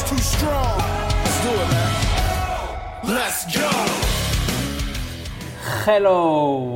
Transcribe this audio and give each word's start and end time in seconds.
is 0.00 0.10
too 0.10 0.18
strong. 0.18 0.78
Let's 1.24 1.38
do 1.44 1.52
it, 1.62 1.68
man. 1.74 3.16
Let's 3.16 3.40
go. 3.56 3.70
Hello, 5.86 6.18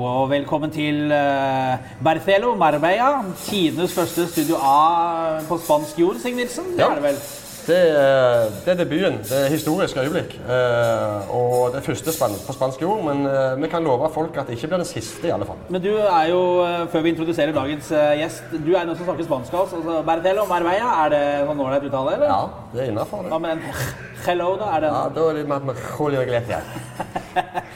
og 0.04 0.30
velkommen 0.30 0.70
til 0.70 1.04
uh, 1.12 1.76
Barcelo 2.04 2.54
Marbella. 2.54 3.22
Tidenes 3.46 3.94
første 3.94 4.26
Studio 4.28 4.56
A 4.56 5.40
på 5.48 5.58
spansk 5.58 5.98
jord, 6.00 6.16
Sig 6.22 6.34
Nilsen. 6.34 6.64
Det 6.72 6.78
Ja. 6.78 6.90
er 6.90 6.94
det 6.94 7.02
vel? 7.02 7.18
Det 7.66 7.76
er, 7.96 8.50
det 8.64 8.72
er 8.74 8.76
debuten. 8.76 9.14
Det 9.24 9.36
er 9.38 9.48
historisk 9.48 9.96
øyeblikk. 9.96 10.34
Eh, 10.44 11.30
og 11.32 11.72
det 11.72 11.80
første 11.86 12.12
span 12.12 12.34
på 12.46 12.52
spansk 12.52 12.82
jord. 12.84 13.00
Men 13.06 13.24
eh, 13.26 13.54
vi 13.62 13.70
kan 13.72 13.84
love 13.84 14.10
folk 14.12 14.36
at 14.36 14.50
det 14.50 14.58
ikke 14.58 14.68
blir 14.72 14.82
den 14.82 14.88
siste, 14.88 15.28
i 15.28 15.32
alle 15.32 15.46
fall. 15.48 15.62
Men 15.72 15.82
du 15.84 15.90
er 15.96 16.26
jo, 16.28 16.42
eh, 16.66 16.82
før 16.92 17.06
vi 17.06 17.14
introduserer 17.14 17.54
dagens 17.56 17.88
eh, 17.92 18.10
gjest, 18.20 18.52
du 18.52 18.72
er 18.74 18.84
den 18.84 18.96
som 18.98 19.08
snakker 19.08 19.24
spansk 19.28 19.54
av 19.56 19.62
oss. 19.64 19.72
Altså, 19.78 20.02
Barcelo 20.06 20.44
Marbella, 20.50 20.90
er 21.04 21.14
det 21.14 21.22
sånn 21.48 21.62
ålreit 21.64 21.86
uttale, 21.88 22.16
eller? 22.18 22.34
Ja, 22.34 22.42
det 22.74 22.82
er 22.84 22.92
innafor, 22.92 23.30
Hva 23.32 23.38
med 23.40 23.54
den 23.56 23.80
hello, 24.26 24.50
da? 24.60 24.68
Er 24.76 24.84
det 24.84 24.90
Ja, 24.92 25.04
Da 25.16 25.28
er 25.30 25.38
det 25.40 25.46
med, 25.54 25.70
med 25.70 25.80
Julio 25.98 26.20
Iglesias. 26.24 26.68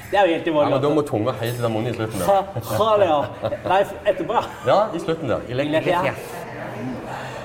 Det 0.09 0.17
er 0.17 0.25
jo 0.25 0.33
helt 0.37 0.47
i 0.48 0.53
vår 0.55 0.62
Ja, 0.65 0.69
men 0.73 0.83
da 0.84 0.91
må 0.95 1.03
tunga 1.05 1.33
helt 1.41 1.59
i 1.59 1.62
den 1.62 1.73
munnen 1.75 1.91
i 1.93 1.97
slutten. 1.97 2.23
der. 2.23 2.69
Hallo. 2.79 3.17
Nei, 3.69 3.81
etterpå, 4.09 4.39
ja. 4.39 4.45
Ja, 4.69 4.79
i 4.97 5.01
slutten 5.03 5.29
der. 5.29 5.43
Iglesias. 5.53 6.47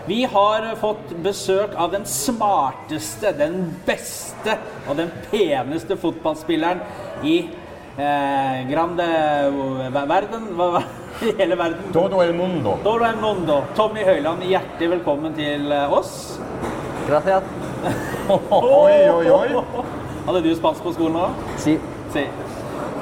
Vi 0.06 0.24
har 0.28 0.66
fått 0.76 1.14
besøk 1.24 1.76
av 1.80 1.92
den 1.94 2.04
smarteste, 2.10 3.32
den 3.38 3.70
beste 3.88 4.58
og 4.90 4.98
den 5.00 5.12
peneste 5.32 5.96
fotballspilleren 5.96 6.82
i 7.24 7.38
eh, 7.96 8.58
grande 8.68 9.06
verden. 9.94 10.50
Hva, 10.60 10.68
hva- 10.76 10.84
I 11.24 11.32
hele 11.38 11.56
verden. 11.56 11.92
Todo 11.96 12.20
el 12.26 12.34
mundo. 12.36 12.74
Todo 12.84 13.06
el 13.08 13.16
mundo. 13.22 13.62
Tommy 13.78 14.04
Høiland, 14.04 14.44
hjertelig 14.50 14.90
velkommen 14.98 15.36
til 15.38 15.72
eh, 15.72 15.94
oss. 15.94 16.40
Gracias. 17.08 17.44
Oi, 18.28 18.98
oi, 19.12 19.30
oi. 19.32 19.64
Hadde 20.26 20.42
du 20.46 20.52
spansk 20.56 20.84
på 20.84 20.94
skolen 20.96 21.18
òg? 21.20 21.40
Si. 21.60 21.78
Si. 22.16 22.26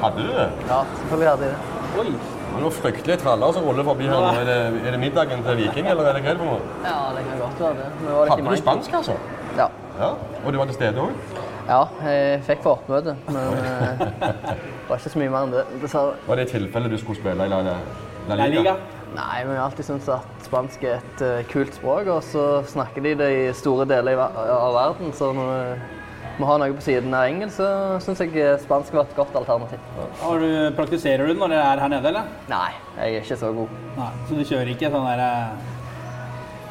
Hadde 0.02 0.22
du 0.26 0.32
det? 0.38 0.48
Ja, 0.70 0.84
selvfølgelig 1.00 1.32
hadde 1.34 1.50
jeg 1.50 1.58
det. 1.58 2.06
Oi. 2.06 2.41
Det 2.52 2.58
er 2.58 2.64
noen 2.66 2.74
fryktelige 2.76 3.16
traller 3.22 3.54
som 3.56 3.64
ruller 3.64 3.86
forbi 3.88 4.10
her 4.12 4.18
nå. 4.20 4.32
Er 4.42 4.50
det, 4.50 4.58
er 4.84 4.92
det 4.92 5.00
middagen 5.00 5.46
til 5.46 5.62
Viking, 5.62 5.88
eller 5.88 6.10
er 6.10 6.18
det 6.18 6.24
hva 6.26 6.34
på 6.36 6.50
noe? 6.50 6.58
Ja, 6.84 6.98
det 7.16 7.24
kan 7.30 7.40
godt 7.40 7.62
være 7.64 7.78
det. 7.78 7.86
Vi 8.02 8.10
var 8.12 8.34
Hadde 8.34 8.50
du 8.50 8.58
spansk, 8.60 8.98
altså? 9.00 9.16
Ja. 9.56 9.70
Ja. 10.02 10.10
Og 10.44 10.52
du 10.52 10.60
var 10.60 10.68
til 10.68 10.76
stede 10.82 11.08
òg? 11.08 11.40
ja, 11.70 11.82
jeg 12.04 12.42
fikk 12.44 12.64
på 12.66 12.74
oppmøte, 12.76 13.16
men 13.30 13.38
eh, 13.62 14.02
det 14.02 14.90
var 14.90 14.98
ikke 14.98 15.14
så 15.14 15.22
mye 15.22 15.32
mer 15.32 15.46
enn 15.46 15.54
det, 15.56 15.62
dessverre. 15.84 16.18
Var 16.28 16.42
det 16.42 16.48
tilfellet 16.50 16.68
tilfelle 16.68 16.92
du 16.92 16.98
skulle 17.00 17.22
spille 17.22 17.48
i 17.48 17.52
La, 17.54 17.62
La, 17.64 17.78
La 18.28 18.40
La 18.42 18.50
Liga. 18.52 18.76
Nei, 19.12 19.42
men 19.46 19.56
jeg 19.56 19.60
har 19.62 19.70
alltid 19.70 19.88
syntes 19.88 20.10
at 20.12 20.46
spansk 20.48 20.84
er 20.88 21.00
et 21.00 21.24
eh, 21.28 21.40
kult 21.52 21.76
språk, 21.76 22.12
og 22.12 22.22
så 22.28 22.46
snakker 22.68 23.08
de 23.08 23.16
det 23.24 23.32
i 23.38 23.48
store 23.56 23.88
deler 23.88 24.20
av 24.20 24.76
verden, 24.76 25.16
så 25.16 25.32
når 25.36 25.52
vi 25.52 26.01
må 26.42 26.50
ha 26.50 26.58
noe 26.62 26.74
på 26.76 26.84
siden 26.86 27.14
av 27.16 27.28
engelsk, 27.30 27.60
så 27.60 28.00
syns 28.04 28.24
jeg 28.24 28.34
eh, 28.42 28.58
spansk 28.64 28.96
var 28.98 29.08
et 29.08 29.18
godt 29.18 29.38
alternativ. 29.40 29.84
Har 30.22 30.42
du, 30.42 30.50
praktiserer 30.78 31.30
du 31.30 31.38
når 31.38 31.54
dere 31.54 31.68
er 31.76 31.84
her 31.86 31.94
nede, 31.94 32.12
eller? 32.12 32.34
Nei, 32.52 32.72
jeg 32.98 33.20
er 33.20 33.26
ikke 33.26 33.40
så 33.44 33.52
god. 33.56 33.76
Nei. 34.00 34.12
Så 34.28 34.40
du 34.40 34.44
kjører 34.44 34.74
ikke 34.74 34.92
sånn 34.94 35.08
der 35.12 35.24
eh, 35.28 35.70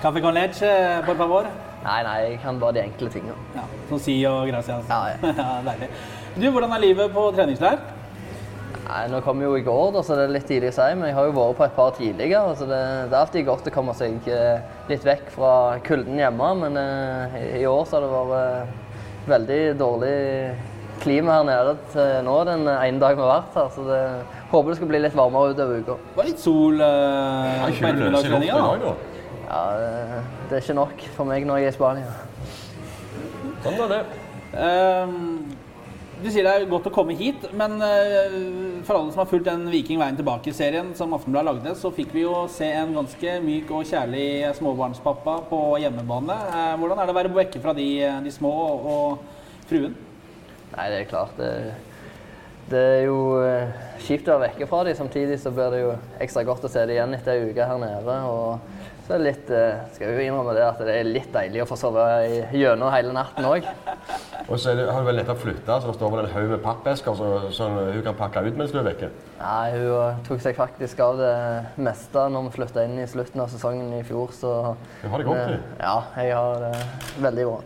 Café 0.01 0.23
con 0.25 0.33
leche, 0.33 0.73
por 1.05 1.19
favor? 1.21 1.49
Nei, 1.85 2.01
nei, 2.05 2.19
jeg 2.25 2.43
kan 2.43 2.59
bare 2.61 2.77
de 2.77 2.85
enkle 2.87 3.09
tingene. 3.13 3.37
Ja, 3.57 3.65
Som 3.89 4.01
si 4.01 4.19
og 4.29 4.43
gracias. 4.49 4.85
Ja, 4.89 5.01
ja. 5.13 5.33
ja, 5.43 5.49
deilig. 5.65 5.91
Du, 6.37 6.47
hvordan 6.53 6.77
er 6.77 6.85
livet 6.85 7.13
på 7.13 7.31
treningsleir? 7.37 7.81
Nei, 8.91 9.05
Nå 9.13 9.21
kom 9.23 9.39
jo 9.43 9.53
i 9.55 9.63
går, 9.63 9.93
da, 9.95 10.03
så 10.03 10.17
det 10.19 10.25
er 10.27 10.33
litt 10.35 10.49
tidlig 10.51 10.73
å 10.73 10.75
si, 10.75 10.87
men 10.99 11.11
jeg 11.11 11.15
har 11.15 11.29
jo 11.29 11.35
vært 11.37 11.59
på 11.61 11.67
et 11.67 11.77
par 11.77 11.93
tidligere. 11.95 12.55
så 12.59 12.67
det, 12.67 12.81
det 13.07 13.15
er 13.15 13.21
alltid 13.21 13.47
godt 13.47 13.69
å 13.71 13.75
komme 13.75 13.95
seg 13.95 14.31
eh, 14.33 14.63
litt 14.91 15.05
vekk 15.07 15.29
fra 15.37 15.53
kulden 15.87 16.19
hjemme. 16.19 16.49
Men 16.65 16.79
eh, 16.81 17.37
i, 17.61 17.67
år 17.71 17.85
så 17.87 17.99
har 17.99 18.07
det 18.07 18.11
vært 18.17 18.35
eh, 18.41 18.80
veldig 19.29 19.61
dårlig 19.81 20.15
klima 21.01 21.39
her 21.39 21.47
nede 21.49 21.77
til 21.93 22.25
nå 22.27 22.37
den 22.49 22.67
ene 22.69 23.01
dagen 23.01 23.21
vi 23.21 23.25
har 23.25 23.31
vært 23.31 23.57
her. 23.59 23.69
Så 23.75 23.85
det, 23.89 24.01
håper 24.51 24.73
det 24.73 24.79
skal 24.81 24.91
bli 24.93 25.03
litt 25.05 25.17
varmere 25.17 25.55
utover 25.55 25.81
uka. 25.81 25.97
Det 26.11 26.21
var 26.21 26.29
litt 26.31 26.43
sol 26.43 26.81
eh, 26.85 27.55
Ja, 27.61 27.69
på 27.69 28.83
da. 28.85 28.97
Ja, 29.51 29.63
det, 29.75 30.25
det 30.49 30.59
er 30.59 30.65
ikke 30.65 30.79
nok 30.79 31.07
for 31.17 31.31
meg 31.31 31.47
når 31.49 31.63
jeg 31.63 31.71
er 31.71 31.75
i 31.75 31.79
Spania. 31.79 32.13
Sånn 33.65 33.81
er 33.85 33.91
det. 33.91 34.03
Ehm, 34.61 35.50
du 36.21 36.29
sier 36.29 36.45
det 36.45 36.53
er 36.53 36.67
godt 36.69 36.89
å 36.91 36.93
komme 36.93 37.15
hit, 37.17 37.45
men 37.57 37.79
eh, 37.85 38.35
for 38.87 38.99
alle 38.99 39.13
som 39.13 39.23
har 39.23 39.29
fulgt 39.31 39.47
den 39.49 39.67
Viking 39.73 40.01
veien 40.01 40.19
tilbake-serien 40.19 40.93
som 40.99 41.15
Aftenbladet 41.17 41.49
lagde, 41.49 41.75
så 41.79 41.93
fikk 41.95 42.13
vi 42.17 42.25
jo 42.25 42.35
se 42.53 42.69
en 42.77 42.93
ganske 42.97 43.37
myk 43.45 43.71
og 43.77 43.87
kjærlig 43.89 44.51
småbarnspappa 44.59 45.37
på 45.51 45.61
hjemmebane. 45.81 46.37
Eh, 46.51 46.73
hvordan 46.81 47.01
er 47.01 47.09
det 47.09 47.15
å 47.15 47.19
være 47.21 47.35
vekke 47.37 47.63
fra 47.65 47.75
de, 47.77 47.87
de 48.27 48.33
små 48.35 48.53
og 48.95 49.23
fruen? 49.71 49.95
Nei, 50.75 50.89
det 50.93 50.99
er 50.99 51.09
klart. 51.11 51.41
Det, 51.41 51.53
det 52.71 52.83
er 52.99 53.07
jo 53.07 53.21
eh, 53.45 53.81
kjipt 54.05 54.29
å 54.29 54.37
være 54.37 54.51
vekke 54.51 54.69
fra 54.71 54.83
dem. 54.89 54.99
Samtidig 54.99 55.41
så 55.41 55.55
blir 55.57 55.73
det 55.73 55.85
jo 55.87 55.95
ekstra 56.21 56.45
godt 56.49 56.69
å 56.69 56.73
se 56.73 56.85
dem 56.85 56.99
igjen 56.99 57.17
etter 57.17 57.37
ei 57.39 57.49
uke 57.49 57.71
her 57.73 57.81
nede. 57.81 58.19
Og 58.29 59.07
så 59.07 59.17
er 59.17 59.23
det 59.23 59.31
litt 59.31 59.55
Skal 59.97 60.13
jo 60.13 60.27
innrømme 60.27 60.53
det 60.59 60.69
at 60.69 60.85
det 60.85 61.01
er 61.01 61.09
litt 61.17 61.33
deilig 61.35 61.65
å 61.65 61.71
få 61.71 61.81
sove 61.81 62.05
gjennom 62.53 62.93
hele 62.93 63.17
natten 63.17 63.49
òg. 63.49 63.73
Og 64.51 64.59
så 64.59 64.73
er 64.73 64.81
det, 64.81 64.85
har 64.91 64.99
hun 64.99 65.07
vel 65.07 65.19
nettopp 65.21 65.39
flytta, 65.45 65.77
så 65.81 65.87
det 65.87 65.95
står 65.95 66.11
vel 66.11 66.25
en 66.25 66.33
haug 66.35 66.49
med 66.51 66.63
pappesker 66.65 67.15
som 67.15 67.45
som 67.55 67.77
hun 67.79 68.01
kan 68.03 68.17
pakke 68.19 68.43
ut 68.49 68.57
mens 68.59 68.73
du 68.75 68.79
er 68.81 68.87
vekke. 68.89 69.11
Nei, 69.39 69.71
hun 69.77 69.93
eh, 69.95 70.17
tok 70.27 70.41
seg 70.43 70.57
faktisk 70.59 70.99
av 71.07 71.21
det 71.21 71.35
meste 71.79 72.25
når 72.35 72.49
vi 72.49 72.55
flytta 72.59 72.85
inn 72.89 72.99
i 72.99 73.07
slutten 73.07 73.45
av 73.45 73.53
sesongen 73.53 73.93
i 73.95 74.03
fjor, 74.09 74.33
så 74.35 74.55
Du 75.03 75.09
har 75.09 75.19
det 75.23 75.27
godt, 75.29 75.39
eh, 75.39 75.53
du. 75.55 75.77
Ja, 75.85 75.95
jeg 76.19 76.35
har 76.35 76.65
det 76.65 76.73
veldig 77.29 77.45
bra. 77.53 77.61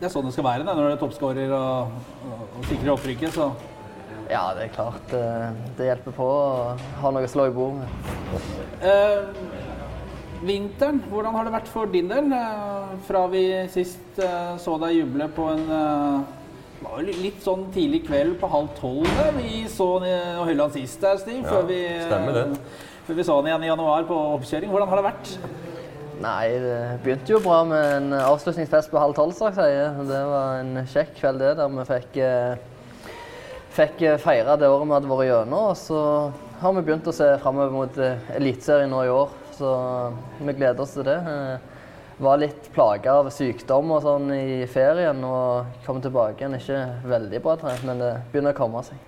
Det 0.00 0.08
er 0.08 0.14
sånn 0.14 0.24
det 0.30 0.32
skal 0.32 0.48
være 0.48 0.64
da, 0.64 0.72
når 0.72 0.86
du 0.88 0.92
er 0.94 1.02
toppskårer 1.02 1.52
og, 1.52 2.00
og, 2.30 2.46
og 2.56 2.64
sikrer 2.70 2.94
opprykket. 2.96 3.36
så... 3.36 3.50
Ja, 4.30 4.44
det 4.54 4.68
er 4.68 4.72
klart. 4.72 5.12
eh, 5.12 5.50
Det 5.76 5.88
hjelper 5.90 6.14
på 6.14 6.24
å 6.24 6.76
ha 7.02 7.10
noe 7.12 7.26
å 7.26 7.30
slå 7.32 7.48
i 7.50 7.52
bord 7.52 7.80
med. 7.82 7.88
Eh, 8.80 9.69
vinteren, 10.44 11.00
hvordan 11.10 11.36
har 11.36 11.46
det 11.46 11.54
vært 11.54 11.70
for 11.70 11.90
din 11.90 12.10
del? 12.10 12.30
Eh, 12.32 12.92
fra 13.06 13.24
vi 13.32 13.44
sist 13.72 14.20
eh, 14.22 14.52
så 14.60 14.76
deg 14.82 15.00
juble 15.00 15.28
på 15.36 15.48
en 15.52 15.64
eh, 15.76 16.36
det 16.80 16.86
var 16.86 17.02
jo 17.02 17.14
litt 17.20 17.42
sånn 17.44 17.66
tidlig 17.74 18.06
kveld 18.06 18.38
på 18.40 18.48
halv 18.48 18.70
tolv 18.78 19.08
der. 19.18 19.34
Vi 19.36 19.66
så 19.68 19.98
Høyland 20.00 20.72
sist 20.72 21.02
der, 21.04 21.18
Stig. 21.20 21.42
Ja, 21.42 21.50
før, 21.50 21.66
vi, 21.68 21.76
stemmer 22.06 22.38
det. 22.38 22.44
før 23.04 23.18
vi 23.18 23.26
så 23.28 23.36
han 23.36 23.48
igjen 23.50 23.66
i 23.66 23.68
januar 23.68 24.06
på 24.08 24.16
oppkjøring. 24.38 24.72
Hvordan 24.72 24.88
har 24.88 24.96
det 24.96 25.04
vært? 25.10 25.34
Nei, 26.24 26.46
det 26.62 26.78
begynte 27.04 27.34
jo 27.34 27.42
bra 27.44 27.58
med 27.68 27.84
en 27.98 28.16
avslutningsfest 28.22 28.88
på 28.88 29.02
halv 29.02 29.12
tolv, 29.18 29.36
straks. 29.36 29.60
jeg. 29.60 30.06
Det 30.08 30.22
var 30.32 30.62
en 30.62 30.80
kjekk 30.94 31.12
kveld, 31.18 31.44
det, 31.44 31.52
der 31.60 31.76
vi 31.76 31.86
fikk, 31.90 32.18
fikk 33.76 34.02
feire 34.24 34.56
det 34.56 34.72
året 34.72 34.88
vi 34.88 34.96
hadde 34.96 35.12
vært 35.12 35.28
gjennom. 35.28 35.68
Og 35.74 35.76
så 35.84 36.02
har 36.64 36.78
vi 36.78 36.86
begynt 36.88 37.12
å 37.12 37.16
se 37.20 37.28
framover 37.44 37.76
mot 37.76 38.00
Eliteserien 38.40 38.88
nå 38.88 39.04
i 39.04 39.12
år, 39.20 39.36
så 39.60 39.74
vi 40.40 40.56
gleder 40.56 40.82
oss 40.84 40.96
til 40.96 41.06
det. 41.06 41.18
Eh, 41.20 41.68
Var 42.20 42.36
litt 42.36 42.66
plaga 42.74 43.14
av 43.22 43.30
sykdom 43.32 43.94
og 43.96 44.02
sånn 44.04 44.26
i 44.34 44.66
ferien 44.68 45.22
og 45.24 45.70
kom 45.86 46.02
tilbake 46.04 46.42
igjen. 46.42 46.58
Ikke 46.58 46.80
veldig 47.08 47.40
bra 47.46 47.54
trent, 47.62 47.86
men 47.88 48.02
det 48.02 48.10
begynner 48.32 48.52
å 48.52 48.58
komme 48.58 48.82
seg. 48.84 48.98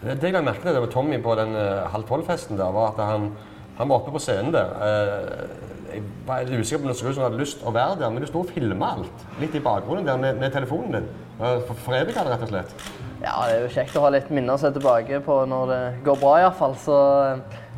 Det 0.00 0.16
jeg 0.22 0.32
la 0.32 0.40
merke 0.46 0.62
til 0.64 0.78
det 0.78 0.88
Tommy 0.94 1.18
på 1.20 1.34
den 1.36 1.52
eh, 1.58 1.84
halv 1.92 2.06
tolv-festen 2.08 2.56
der, 2.56 2.70
var 2.72 2.94
at 2.94 3.02
han, 3.04 3.26
han 3.76 3.90
var 3.90 4.00
oppe 4.00 4.14
på 4.14 4.22
scenen 4.24 4.54
der. 4.54 4.72
Eh, 4.80 5.68
jeg 5.92 6.02
var 6.28 6.44
litt 6.48 6.62
usikker 6.64 6.84
på 6.86 6.88
om 6.94 7.12
han 7.18 7.26
hadde 7.26 7.42
lyst 7.42 7.64
å 7.66 7.74
være 7.74 7.98
der, 8.00 8.14
men 8.14 8.24
du 8.24 8.28
sto 8.30 8.40
og 8.46 8.52
filma 8.54 8.94
alt. 8.96 9.28
Litt 9.42 9.56
i 9.58 9.64
bakgrunnen 9.64 10.08
der 10.08 10.20
med, 10.20 10.40
med 10.40 10.54
telefonen 10.54 10.96
din. 11.02 11.12
Foreviga 11.84 12.24
det, 12.24 12.32
rett 12.32 12.44
og 12.48 12.52
slett. 12.54 12.74
Ja, 13.18 13.34
det 13.48 13.54
er 13.58 13.64
jo 13.64 13.70
kjekt 13.74 13.96
å 13.98 14.02
ha 14.04 14.10
litt 14.14 14.28
minner 14.30 14.54
å 14.56 14.60
se 14.62 14.70
tilbake 14.72 15.20
på 15.26 15.40
når 15.50 15.70
det 15.72 15.80
går 16.06 16.20
bra, 16.22 16.36
iallfall. 16.44 16.76
Så 16.80 16.96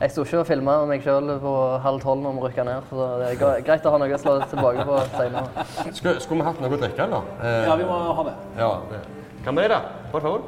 jeg 0.00 0.12
sto 0.14 0.24
ikke 0.24 0.40
og 0.40 0.46
filma 0.48 0.74
meg 0.88 1.02
sjøl 1.04 1.28
på 1.42 1.52
halv 1.84 2.00
tolv 2.00 2.22
når 2.24 2.36
vi 2.38 2.42
rykka 2.46 2.64
ned. 2.64 2.88
Så 2.88 3.08
det 3.20 3.30
er 3.34 3.64
greit 3.66 3.86
å 3.86 3.92
ha 3.92 4.00
noe 4.00 4.16
å 4.16 4.20
slå 4.22 4.36
tilbake 4.48 4.86
på 4.88 4.98
seinere. 5.16 5.64
Skulle, 5.92 6.14
skulle 6.24 6.40
vi 6.40 6.46
hatt 6.48 6.60
noe 6.64 6.72
å 6.72 6.80
drikke, 6.80 7.06
eller? 7.06 7.30
Eh, 7.40 7.62
Ja, 7.68 7.76
vi 7.76 7.88
må 7.88 8.00
ha 8.18 8.26
det. 8.30 8.34
ja, 8.58 8.70
det. 8.90 9.00
Kan 9.44 9.56
vi 9.56 9.68
det, 9.72 9.80
por 10.12 10.24
favor? 10.24 10.42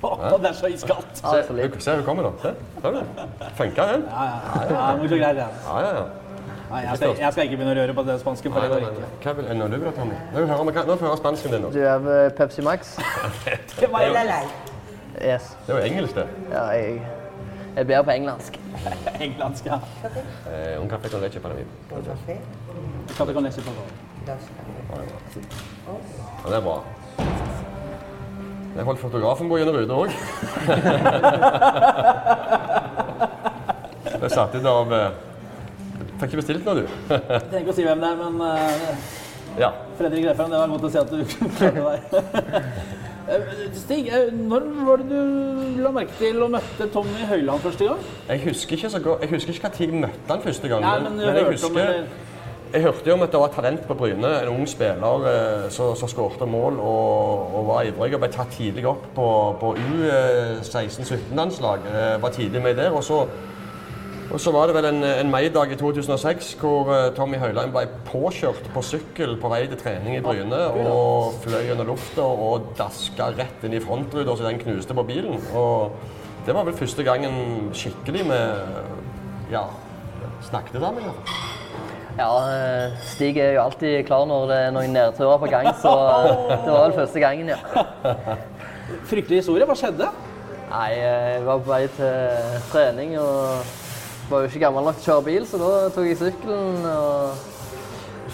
Å, 0.00 0.38
det 0.40 0.48
er 0.48 0.56
så 0.56 0.68
iskaldt. 0.72 1.20
Se, 1.20 1.42
litt. 1.56 1.76
se 1.84 1.94
hun 1.98 2.04
kommer, 2.04 2.28
da. 2.28 2.32
Se, 2.40 2.92
du? 2.94 3.00
Funka 3.58 3.86
den? 3.92 4.04
Ja, 4.08 4.24
ja. 4.24 4.38
ja 4.54 4.94
ja. 5.10 5.48
Ja, 5.66 5.80
ja, 5.84 5.92
ja. 5.98 6.08
Nei, 6.70 6.80
jeg, 6.84 6.96
skal, 7.00 7.14
jeg 7.18 7.34
skal 7.34 7.48
ikke 7.48 7.56
begynne 7.58 7.72
å 7.74 7.78
røre 7.80 7.94
på 7.96 8.04
det 8.06 8.16
spanske. 8.22 8.50
Nei, 8.54 8.66
nei, 8.70 8.90
nei. 8.94 9.08
Hva 9.24 9.32
vil 9.40 9.48
ennå 9.50 9.66
du 9.72 9.78
ha, 9.82 9.92
Tommy? 9.96 10.18
Nå 10.32 10.44
får 10.46 10.68
vi 10.70 11.08
høre 11.08 11.16
spansken 11.18 11.56
din. 11.56 11.64
nå. 11.66 11.72
Du 11.74 11.80
er 11.82 12.34
Pepsi 12.38 12.62
Max? 12.62 12.94
Det 13.80 13.90
var 13.90 14.06
jo 14.06 14.14
Yes. 15.20 15.56
Det 15.66 15.74
var 15.74 15.80
engelsk, 15.84 16.14
det. 16.14 16.26
Ja, 16.52 16.62
jeg, 16.72 17.02
jeg 17.80 17.88
bedre 17.88 18.04
på 18.04 18.14
engelsk. 18.14 18.56
engelsk, 19.26 19.66
ja. 19.66 19.78
Eh, 20.50 20.76
un 20.80 20.88
café 20.88 21.08
con 21.08 21.20
leche 21.20 21.40
para 21.40 21.54
mí. 21.54 21.64
Café 23.16 23.32
con 23.32 23.42
leche, 23.44 23.60
por 23.62 23.74
favor. 23.74 23.90
Ja, 24.26 24.34
det 26.48 26.56
er 26.56 26.60
bra. 26.60 26.78
Jeg 28.76 28.84
holdt 28.84 29.00
fotografen 29.00 29.48
på 29.48 29.58
gjennom 29.58 29.76
ruta 29.76 29.94
òg. 29.94 30.10
Jeg 34.10 34.22
er 34.22 34.32
satt 34.34 34.54
inn 34.58 34.68
av 34.68 34.92
eh, 34.94 35.10
Fikk 36.20 36.28
ikke 36.28 36.40
bestilt 36.42 36.66
noe, 36.68 36.82
du. 36.82 36.84
Jeg 37.08 37.20
trenger 37.48 37.62
ikke 37.62 37.72
å 37.72 37.76
si 37.78 37.84
hvem 37.86 38.02
det 38.02 38.08
er, 38.10 38.16
men 38.20 38.34
uh, 38.44 38.50
Ja. 39.60 39.70
Fredrik 39.96 40.26
Refheim, 40.28 40.50
det 40.52 40.58
var 40.60 40.68
godt 40.74 40.84
å 40.84 40.90
se 40.92 41.00
at 41.00 41.08
du 41.08 41.18
klarte 41.56 41.80
deg. 41.80 43.09
Eh, 43.30 43.52
Stig, 43.78 44.08
eh, 44.08 44.32
når 44.34 44.66
var 44.86 45.02
det 45.02 45.06
du 45.10 45.20
la 45.84 45.92
merke 45.94 46.16
til 46.18 46.42
og 46.42 46.50
møtte 46.56 46.88
Tommy 46.92 47.28
Høiland 47.30 47.62
første 47.62 47.86
gang? 47.86 48.00
Jeg 48.28 48.42
husker 48.48 48.76
ikke 48.76 48.90
så 48.90 49.00
godt, 49.04 49.22
jeg 49.22 49.30
husker 49.30 49.54
ikke 49.54 49.70
når 49.70 49.86
jeg 49.86 50.02
møtte 50.06 50.34
han 50.34 50.42
første 50.42 50.68
gang. 50.68 50.82
Nei, 50.82 50.98
men 51.04 51.16
men 51.16 51.26
jeg 51.26 51.44
hørte 51.44 51.52
husker 51.52 52.04
jeg 52.72 52.82
hørte 52.82 53.02
jo 53.06 53.14
om 53.16 53.22
at 53.24 53.32
det 53.32 53.38
var 53.40 53.48
talent 53.50 53.86
på 53.86 53.94
Bryne. 53.98 54.28
En 54.42 54.48
ung 54.48 54.68
spiller 54.68 55.24
eh, 55.26 55.70
som 55.74 56.08
skårte 56.08 56.46
mål 56.46 56.78
og, 56.78 57.54
og 57.58 57.66
var 57.66 57.82
ivrig 57.88 58.14
og 58.14 58.20
ble 58.22 58.28
tatt 58.30 58.52
tidlig 58.54 58.84
opp 58.86 59.08
på, 59.16 59.26
på 59.58 59.72
U16-17-landslag. 59.74 61.78
Eh, 61.90 62.22
var 62.22 62.30
tidlig 62.36 62.62
med 62.62 62.78
der. 62.78 62.94
Og 62.94 63.02
så, 63.04 63.24
og 64.30 64.38
så 64.38 64.52
var 64.54 64.70
det 64.70 64.76
vel 64.76 64.86
en, 64.92 65.02
en 65.02 65.30
maidag 65.32 65.72
i 65.74 65.78
2006 65.78 66.52
hvor 66.60 66.90
uh, 66.90 67.08
Tommy 67.16 67.38
Høiland 67.40 67.72
ble 67.74 67.82
påkjørt 68.06 68.68
på 68.74 68.82
sykkel 68.86 69.34
på 69.42 69.50
vei 69.50 69.64
til 69.66 69.80
trening 69.80 70.18
i 70.18 70.22
Bryne. 70.22 70.60
Og 70.84 71.40
fløy 71.42 71.64
gjennom 71.66 71.90
lufta 71.90 72.22
og 72.22 72.70
daska 72.78 73.32
rett 73.34 73.66
inn 73.66 73.74
i 73.74 73.82
frontruta 73.82 74.36
så 74.38 74.46
den 74.46 74.60
knuste 74.62 74.94
på 74.94 75.06
bilen. 75.08 75.40
Og 75.58 75.96
det 76.46 76.54
var 76.54 76.68
vel 76.68 76.78
første 76.78 77.06
gangen 77.06 77.72
skikkelig 77.74 78.22
med 78.30 79.50
ja, 79.50 79.66
snakket 80.46 80.78
sammen. 80.78 81.02
i 81.02 81.10
hvert 81.10 81.26
fall. 81.26 81.58
Ja, 82.20 82.30
Stig 83.06 83.38
er 83.38 83.54
jo 83.54 83.64
alltid 83.64 84.06
klar 84.06 84.26
når 84.28 84.48
det 84.50 84.56
er 84.66 84.72
noen 84.74 84.94
nedturer 84.94 85.38
på 85.40 85.50
gang, 85.50 85.70
så 85.80 85.92
eh, 86.04 86.40
det 86.66 86.72
var 86.72 86.82
vel 86.84 86.96
første 86.98 87.22
gangen, 87.22 87.52
ja. 87.52 87.58
Fryktelig 89.10 89.40
historie. 89.40 89.66
Hva 89.66 89.76
skjedde? 89.78 90.10
Nei, 90.70 90.90
eh, 90.98 91.28
jeg 91.36 91.46
var 91.46 91.62
på 91.62 91.70
vei 91.70 91.84
til 91.96 92.58
trening 92.72 93.14
og 93.22 93.79
var 94.30 94.44
jo 94.44 94.50
ikke 94.50 94.62
gammel 94.62 94.86
nok 94.86 94.98
til 95.00 95.02
å 95.02 95.14
kjøre 95.14 95.26
bil, 95.26 95.46
så 95.48 95.58
da 95.58 95.70
tok 95.94 96.06
jeg 96.06 96.18
sykkelen 96.20 96.84
og 96.86 97.48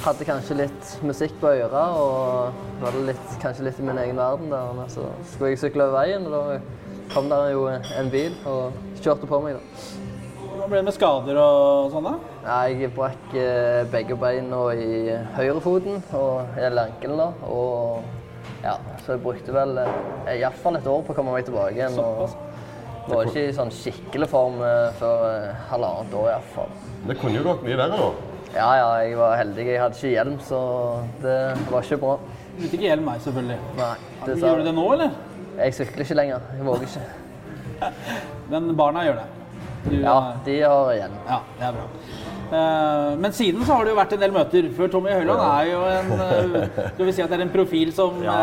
hadde 0.05 0.27
kanskje 0.29 0.57
litt 0.59 0.91
musikk 1.07 1.37
på 1.41 1.53
øret 1.57 2.01
og 2.01 2.83
var 2.83 2.99
litt, 3.07 3.31
kanskje 3.43 3.65
litt 3.67 3.79
i 3.81 3.87
min 3.87 4.01
egen 4.03 4.21
verden 4.21 4.53
der. 4.53 4.83
Så 4.93 5.07
skulle 5.33 5.55
jeg 5.55 5.63
sykle 5.63 5.87
over 5.87 5.97
veien, 6.03 6.27
og 6.29 6.35
da 6.37 7.15
kom 7.15 7.31
der 7.33 7.49
jo 7.55 7.65
en 7.73 8.13
bil 8.13 8.37
og 8.51 8.77
kjørte 9.01 9.31
på 9.31 9.41
meg. 9.45 9.57
da. 9.57 10.05
Hva 10.57 10.69
ble 10.69 10.81
det 10.81 10.87
med 10.89 10.97
skader 10.97 11.41
og 11.41 11.93
sånn, 11.95 12.11
da? 12.11 12.15
Jeg 12.67 12.93
brakk 12.97 13.35
eh, 13.39 13.83
begge 13.93 14.17
beina 14.21 14.61
i 14.75 15.17
høyrefoten 15.37 16.01
og 16.17 16.57
hele 16.57 16.87
ankelen. 16.91 17.21
da, 17.21 17.31
og 17.49 18.05
ja, 18.65 18.77
Så 19.05 19.15
jeg 19.15 19.23
brukte 19.25 19.55
vel 19.55 19.79
eh, 19.83 20.37
iallfall 20.41 20.77
et 20.79 20.89
år 20.91 21.05
på 21.07 21.15
å 21.15 21.19
komme 21.19 21.37
meg 21.37 21.49
tilbake 21.49 21.77
igjen. 21.79 21.99
og 22.01 22.35
Var 23.07 23.29
ikke 23.29 23.43
i 23.49 23.53
sånn 23.55 23.71
skikkelig 23.71 24.27
form 24.33 24.57
eh, 24.67 24.89
før 24.99 25.21
eh, 25.31 25.61
halvannet 25.71 26.15
år 26.19 26.31
iallfall. 26.33 26.73
Det 27.07 27.17
kunne 27.21 27.39
jo 27.39 27.45
gått 27.47 27.63
mye 27.67 27.77
verre, 27.79 28.01
da. 28.01 28.33
Ja, 28.57 28.69
ja, 28.81 28.89
jeg 29.05 29.17
var 29.21 29.37
heldig. 29.37 29.67
Jeg 29.69 29.81
hadde 29.83 29.99
ikke 30.01 30.11
hjelm, 30.15 30.37
så 30.43 30.59
det 31.23 31.37
var 31.71 31.85
ikke 31.87 31.99
bra. 32.03 32.17
Du 32.57 32.63
vet 32.65 32.75
ikke 32.79 32.89
hjelm 32.89 33.05
meg, 33.07 33.21
selvfølgelig. 33.23 33.59
Nei, 33.79 33.91
det 34.27 34.37
Gjør 34.41 34.63
du 34.63 34.69
det 34.71 34.75
nå, 34.79 34.87
eller? 34.97 35.17
Jeg 35.61 35.75
sykler 35.77 36.07
ikke 36.07 36.17
lenger. 36.19 36.47
Jeg 36.57 36.67
våger 36.67 36.87
ikke. 36.89 37.05
Men 38.53 38.71
barna 38.79 39.05
gjør 39.07 39.21
det. 39.23 39.27
Du, 39.87 39.97
Ja, 40.03 40.17
eh, 40.19 40.39
de 40.49 40.55
har 40.65 40.95
hjelm. 40.99 41.19
ja, 41.29 41.41
det 41.61 41.67
er 41.69 41.77
bra. 41.77 41.85
Eh, 42.47 43.11
Men 43.23 43.33
siden 43.37 43.65
så 43.67 43.77
har 43.77 43.85
det 43.87 43.93
jo 43.95 43.99
vært 44.01 44.17
en 44.17 44.25
del 44.25 44.35
møter. 44.35 44.71
For 44.77 44.91
Tommy 44.91 45.13
Høiland 45.15 45.43
er 45.47 45.69
jo 45.71 45.83
en 45.91 46.11
Skal 46.95 47.05
vi 47.07 47.13
si 47.13 47.23
at 47.23 47.31
det 47.31 47.39
er 47.39 47.45
en 47.47 47.55
profil 47.55 47.93
som 47.95 48.19
Ja. 48.25 48.39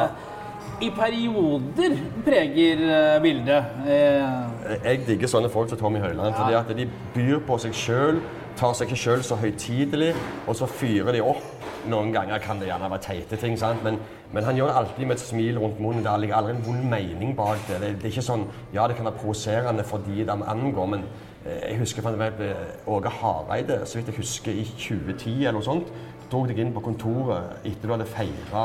I 0.82 0.90
perioder 0.90 1.98
preger 2.26 2.82
eh, 2.90 3.22
bildet. 3.22 3.66
Eh, 3.88 4.80
Jeg 4.84 5.04
digger 5.08 5.28
sånne 5.32 5.50
folk 5.52 5.70
som 5.70 5.78
Tommy 5.80 6.00
Høiland. 6.00 6.34
fordi 6.36 6.54
at 6.58 6.72
De 6.78 6.88
byr 7.14 7.40
på 7.48 7.58
seg 7.62 7.74
sjøl, 7.78 8.22
tar 8.58 8.74
seg 8.74 8.88
ikke 8.90 9.00
sjøl 9.00 9.24
så 9.24 9.36
høytidelig, 9.36 10.14
og 10.48 10.56
så 10.56 10.66
fyrer 10.70 11.12
de 11.14 11.22
opp. 11.22 11.44
Noen 11.90 12.14
ganger 12.14 12.40
kan 12.40 12.60
det 12.60 12.68
gjerne 12.70 12.90
være 12.90 13.02
teite 13.04 13.36
ting? 13.38 13.58
Men, 13.84 14.00
men 14.32 14.44
han 14.44 14.56
gjør 14.56 14.70
det 14.72 14.76
alltid 14.80 15.06
med 15.08 15.18
et 15.18 15.24
smil 15.26 15.58
rundt 15.60 15.80
munnen. 15.84 16.04
Det 16.04 16.14
ligger 16.22 16.36
aldri 16.38 16.54
en 16.56 16.64
vond 16.66 16.84
mening 16.90 17.36
bak 17.36 17.60
det. 17.68 17.82
det. 17.82 17.94
Det 18.00 18.06
er 18.08 18.14
ikke 18.16 18.26
sånn 18.30 18.46
Ja, 18.74 18.88
det 18.88 18.96
kan 18.96 19.06
være 19.06 19.20
provoserende 19.20 19.84
for 19.84 20.00
de 20.08 20.24
det 20.24 20.30
angår, 20.48 20.88
men 20.88 21.04
jeg 21.46 21.78
husker 21.80 22.02
eh, 22.42 22.88
Åge 22.88 23.10
Hareide, 23.10 23.82
så 23.86 23.98
vidt 23.98 24.08
jeg 24.08 24.16
husker, 24.18 24.52
i 24.52 24.64
2010 24.64 25.34
eller 25.40 25.52
noe 25.58 25.64
sånt, 25.66 25.88
dro 26.32 26.46
deg 26.50 26.58
inn 26.60 26.72
på 26.74 26.82
kontoret 26.82 27.60
etter 27.68 27.88
du 27.88 27.92
hadde 27.94 28.06
feira 28.10 28.64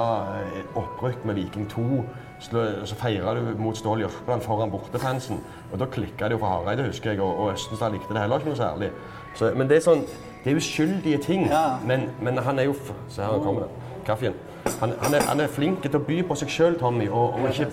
opprykk 0.79 1.25
med 1.29 1.35
Viking 1.35 1.67
2. 1.71 2.05
slå- 2.41 2.87
Så 2.87 2.95
feira 2.95 3.35
du 3.35 3.55
mot 3.59 3.77
Stål 3.77 4.01
Jørpeland 4.01 4.41
foran 4.43 4.71
bortefansen. 4.71 5.41
Og 5.73 5.79
da 5.79 5.85
klikka 5.87 6.29
det 6.29 6.33
jo 6.39 6.39
for 6.39 6.47
Hareide, 6.47 6.87
husker 6.87 7.11
jeg, 7.11 7.21
og, 7.21 7.37
og 7.39 7.53
Østenstad 7.53 7.91
likte 7.93 8.15
det 8.15 8.23
heller 8.23 8.39
ikke 8.39 8.49
noe 8.53 8.57
særlig. 8.57 8.91
Så, 9.35 9.53
men 9.57 9.69
det 9.69 9.77
er 9.77 9.81
sånn 9.85 10.05
Det 10.45 10.53
er 10.53 10.57
uskyldige 10.57 11.19
ting. 11.19 11.49
Ja. 11.51 11.77
Men, 11.85 12.09
men 12.23 12.39
han 12.39 12.59
er 12.59 12.69
jo 12.71 12.75
Se 13.09 13.23
her, 13.23 13.33
han 13.33 13.43
kommer 13.43 13.67
det. 13.67 13.71
Kaffen. 14.08 14.37
Han, 14.81 14.93
han, 15.02 15.14
er, 15.14 15.25
han 15.28 15.40
er 15.43 15.50
flink 15.52 15.82
til 15.84 15.99
å 15.99 16.05
by 16.05 16.22
på 16.28 16.37
seg 16.38 16.52
sjøl, 16.52 16.76
Tommy, 16.81 17.08
og, 17.08 17.37
og 17.37 17.49
ikke 17.50 17.69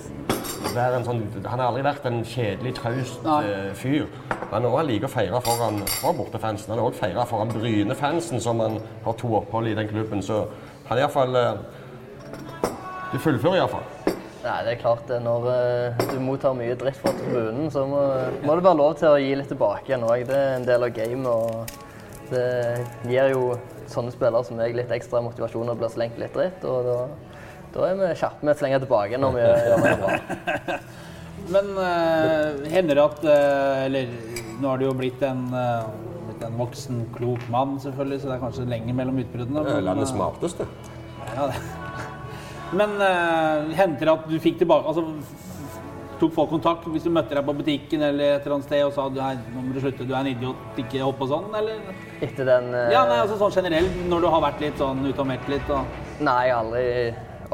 være 0.75 0.99
en 0.99 1.05
sånn 1.07 1.21
Han 1.45 1.59
har 1.61 1.69
aldri 1.69 1.83
vært 1.85 2.07
en 2.09 2.21
kjedelig, 2.27 2.73
traust 2.79 3.27
eh, 3.29 3.71
fyr. 3.77 4.07
Han 4.51 4.67
også 4.67 4.83
liker 4.89 5.07
å 5.07 5.13
feire 5.13 5.41
foran, 5.45 5.79
foran 5.99 6.19
bortefansen. 6.19 6.73
Han 6.73 6.81
har 6.81 6.89
også 6.89 7.03
feira 7.05 7.25
foran 7.29 7.53
Bryne-fansen, 7.53 8.41
som 8.43 8.61
han 8.63 8.79
har 9.05 9.17
to 9.19 9.31
opphold 9.39 9.71
i 9.71 9.75
den 9.77 9.89
klubben. 9.89 10.23
Så 10.25 10.45
han 10.89 10.97
er 10.97 11.05
iallfall 11.05 11.39
uh, 11.39 11.63
Du 13.13 13.17
fullfører 13.21 13.61
iallfall. 13.61 13.87
Nei, 14.45 14.57
det 14.67 14.75
er 14.75 14.81
klart 14.81 15.07
det. 15.09 15.21
Når 15.25 15.47
uh, 15.49 16.03
du 16.11 16.19
mottar 16.23 16.57
mye 16.57 16.75
dritt 16.79 16.99
fra 17.01 17.13
tribunen, 17.17 17.71
så 17.73 17.85
må, 17.89 18.03
må 18.43 18.57
det 18.57 18.67
være 18.67 18.81
lov 18.81 18.97
til 18.99 19.13
å 19.13 19.21
gi 19.21 19.31
litt 19.39 19.49
tilbake 19.53 19.89
igjen 19.89 20.05
òg. 20.07 20.27
Det 20.29 20.37
er 20.37 20.59
en 20.59 20.67
del 20.67 20.87
av 20.87 20.93
gamet. 20.99 21.31
Og 21.31 21.81
det 22.29 22.45
gir 23.09 23.33
jo 23.33 23.55
sånne 23.91 24.13
spillere 24.13 24.45
som 24.47 24.59
meg 24.59 24.75
litt 24.77 24.91
ekstra 24.93 25.21
motivasjon 25.25 25.71
og 25.71 25.79
blir 25.79 25.91
slengt 25.93 26.19
litt 26.21 26.35
dritt. 26.35 26.63
Og 26.67 26.87
da, 26.87 26.97
da 27.75 27.89
er 27.89 27.99
vi 27.99 28.11
kjappe 28.21 28.45
med 28.45 28.55
å 28.55 28.59
slenge 28.59 28.81
tilbake 28.83 29.19
når 29.21 29.35
vi 29.35 29.45
gjør 29.45 29.85
noe 29.85 29.97
bra. 30.01 30.79
Men 31.45 31.71
uh, 31.77 32.65
hender 32.71 32.97
det 32.97 33.03
at 33.03 33.19
uh, 33.27 33.85
Eller 33.85 34.09
nå 34.57 34.69
har 34.71 34.79
du 34.81 34.87
jo 34.87 34.93
blitt 34.97 35.21
en, 35.27 35.43
uh, 35.53 35.85
blitt 36.25 36.45
en 36.47 36.55
voksen, 36.57 37.03
klok 37.13 37.43
mann, 37.53 37.75
selvfølgelig, 37.83 38.21
så 38.21 38.31
det 38.31 38.37
er 38.37 38.43
kanskje 38.47 38.69
lenger 38.71 38.97
mellom 38.97 39.19
utbruddene. 39.21 39.65
Men, 39.67 39.89
landets 39.91 40.15
smarteste. 40.15 40.69
Ja, 41.35 41.47
det. 41.49 41.57
Men 42.77 42.91
uh, 43.01 43.73
hendte 43.75 44.05
det 44.05 44.13
at 44.13 44.27
du 44.29 44.35
fikk 44.39 44.59
tilbake 44.61 44.87
altså, 44.87 45.03
Tok 46.19 46.31
folk 46.35 46.49
kontakt 46.53 46.85
hvis 46.87 47.03
du 47.03 47.09
møtte 47.11 47.35
deg 47.35 47.43
på 47.47 47.53
butikken 47.57 48.03
eller 48.07 48.37
et 48.37 48.45
eller 48.45 48.55
annet 48.55 48.67
sted 48.69 48.83
og 48.87 48.93
sa 48.95 49.07
du 49.11 49.19
er, 49.19 49.39
nå 49.51 49.63
må 49.65 49.73
du 49.75 49.81
slutte, 49.83 50.05
du 50.07 50.13
er 50.13 50.21
en 50.21 50.29
idiot, 50.31 50.61
ikke 50.79 51.01
hopp 51.03 51.19
og 51.25 51.31
sånn, 51.33 51.49
eller? 51.59 51.81
Etter 52.23 52.47
den 52.47 52.69
uh... 52.71 52.85
Ja, 52.93 53.01
nei, 53.09 53.17
altså 53.25 53.35
sånn 53.41 53.51
generelt, 53.57 53.97
når 54.11 54.23
du 54.23 54.29
har 54.31 54.43
vært 54.45 54.63
litt 54.63 54.79
sånn 54.79 55.03
ute 55.03 55.19
og 55.19 55.27
meldt 55.33 55.51
litt 55.51 55.71
og 55.75 56.01
Nei, 56.23 56.37
jeg 56.47 56.55
har 56.55 56.63
aldri 56.63 56.85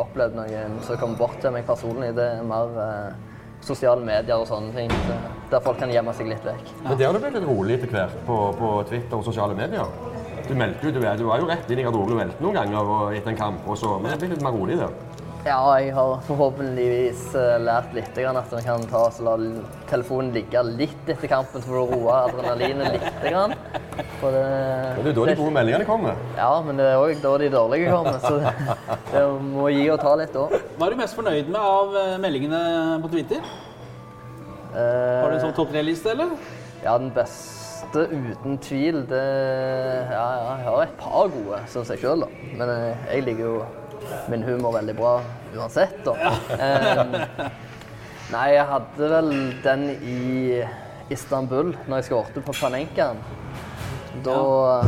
opplevd 0.01 0.35
noen 0.37 0.75
som 0.85 0.99
kommer 1.01 1.17
bort 1.17 1.39
til 1.41 1.53
meg 1.55 1.65
personlig. 1.65 2.11
Det 2.13 2.27
er 2.37 2.43
mer 2.45 2.75
uh, 2.77 3.31
sosiale 3.65 4.05
medier 4.05 4.37
og 4.37 4.45
sånne 4.49 4.69
ting. 4.75 4.93
så- 5.07 5.17
Der 5.51 5.59
folk 5.65 5.79
kan 5.81 5.89
gjemme 5.91 6.13
seg 6.13 6.29
litt 6.29 6.45
vekk. 6.45 6.69
Men 6.85 6.97
det 6.99 7.05
har 7.07 7.13
du 7.17 7.19
blitt 7.19 7.33
litt 7.39 7.47
rolig 7.49 7.79
etter 7.79 7.89
hvert 7.91 8.13
på, 8.27 8.37
på 8.61 8.69
Twitter 8.87 9.17
og 9.17 9.25
sosiale 9.25 9.57
medier. 9.57 9.89
Du 10.47 10.53
meldte 10.57 10.85
jo, 10.87 10.91
du, 10.93 11.01
du 11.01 11.25
var 11.25 11.41
jo 11.41 11.49
rett 11.49 11.69
inn 11.73 11.79
i 11.81 11.83
garderoben 11.85 12.13
og 12.13 12.21
meldte 12.21 12.43
noen 12.45 12.55
ganger 12.61 12.93
og 12.93 13.15
etter 13.17 13.33
en 13.33 13.37
kamp, 13.41 13.65
og 13.67 13.77
så, 13.81 13.95
men 13.97 14.11
det 14.11 14.15
er 14.15 14.21
blitt 14.23 14.33
litt 14.37 14.45
mer 14.45 14.55
rolig 14.55 14.77
der. 14.79 14.93
Ja, 15.41 15.57
jeg 15.81 15.95
har 15.97 16.19
forhåpentligvis 16.27 17.21
eh, 17.33 17.55
lært 17.65 17.95
litt 17.97 18.11
grann 18.13 18.37
at 18.37 18.51
man 18.53 18.61
kan 18.61 18.83
ta 18.91 18.99
og 19.07 19.21
la 19.25 19.31
telefonen 19.89 20.29
ligge 20.35 20.61
litt 20.67 21.09
etter 21.09 21.31
kampen 21.31 21.63
for 21.65 21.79
å 21.79 21.85
roe 21.89 22.17
adrenalinet 22.27 22.93
litt. 22.93 23.07
Grann. 23.23 23.55
For 24.19 24.35
det, 24.35 24.43
Men 24.99 25.07
det 25.07 25.09
er 25.09 25.17
da 25.17 25.25
de 25.31 25.35
gode 25.39 25.55
meldingene 25.55 25.87
kommer. 25.89 26.21
Ja, 26.37 26.51
men 26.61 26.77
det 26.77 26.91
er 26.91 27.01
òg 27.01 27.25
da 27.25 27.33
de 27.41 27.49
dårlige 27.55 27.89
kommer. 27.89 28.21
Så 28.21 28.35
det, 28.43 28.53
det 29.15 29.25
må 29.47 29.65
gi 29.73 29.89
og 29.89 29.99
ta 30.05 30.13
litt 30.21 30.37
òg. 30.43 30.53
Hva 30.77 30.85
er 30.85 30.93
du 30.93 31.01
mest 31.01 31.17
fornøyd 31.17 31.49
med 31.49 31.59
av 31.73 31.99
eh, 32.03 32.15
meldingene 32.21 32.63
på 33.01 33.13
Twitter? 33.17 33.51
Har 34.77 35.25
du 35.25 35.39
en 35.39 35.45
sånn 35.47 35.57
topp 35.57 35.73
tre-liste, 35.73 36.13
eller? 36.13 36.37
Ja, 36.85 36.99
den 37.01 37.09
beste 37.17 38.05
uten 38.13 38.61
tvil, 38.61 39.01
det 39.09 39.25
Ja, 40.13 40.21
ja 40.21 40.53
jeg 40.61 40.69
har 40.69 40.85
et 40.85 40.97
par 41.01 41.33
gode, 41.33 41.65
syns 41.73 41.89
jeg 41.95 42.05
sjøl, 42.05 42.27
da. 42.27 42.49
Men 42.61 42.77
eh, 42.77 43.07
jeg 43.09 43.31
liker 43.31 43.47
jo 43.49 43.61
min 44.31 44.43
humor 44.43 44.73
veldig 44.77 44.95
bra 44.97 45.13
uansett, 45.55 45.97
da. 46.05 46.13
Um, 46.55 47.15
nei, 48.31 48.47
jeg 48.55 48.65
hadde 48.69 49.09
vel 49.15 49.31
den 49.63 49.85
i 50.01 50.61
Istanbul, 51.11 51.73
når 51.87 52.01
jeg 52.01 52.09
skårte 52.11 52.43
på 52.45 52.55
Panenkaen. 52.59 53.19
Da 54.25 54.37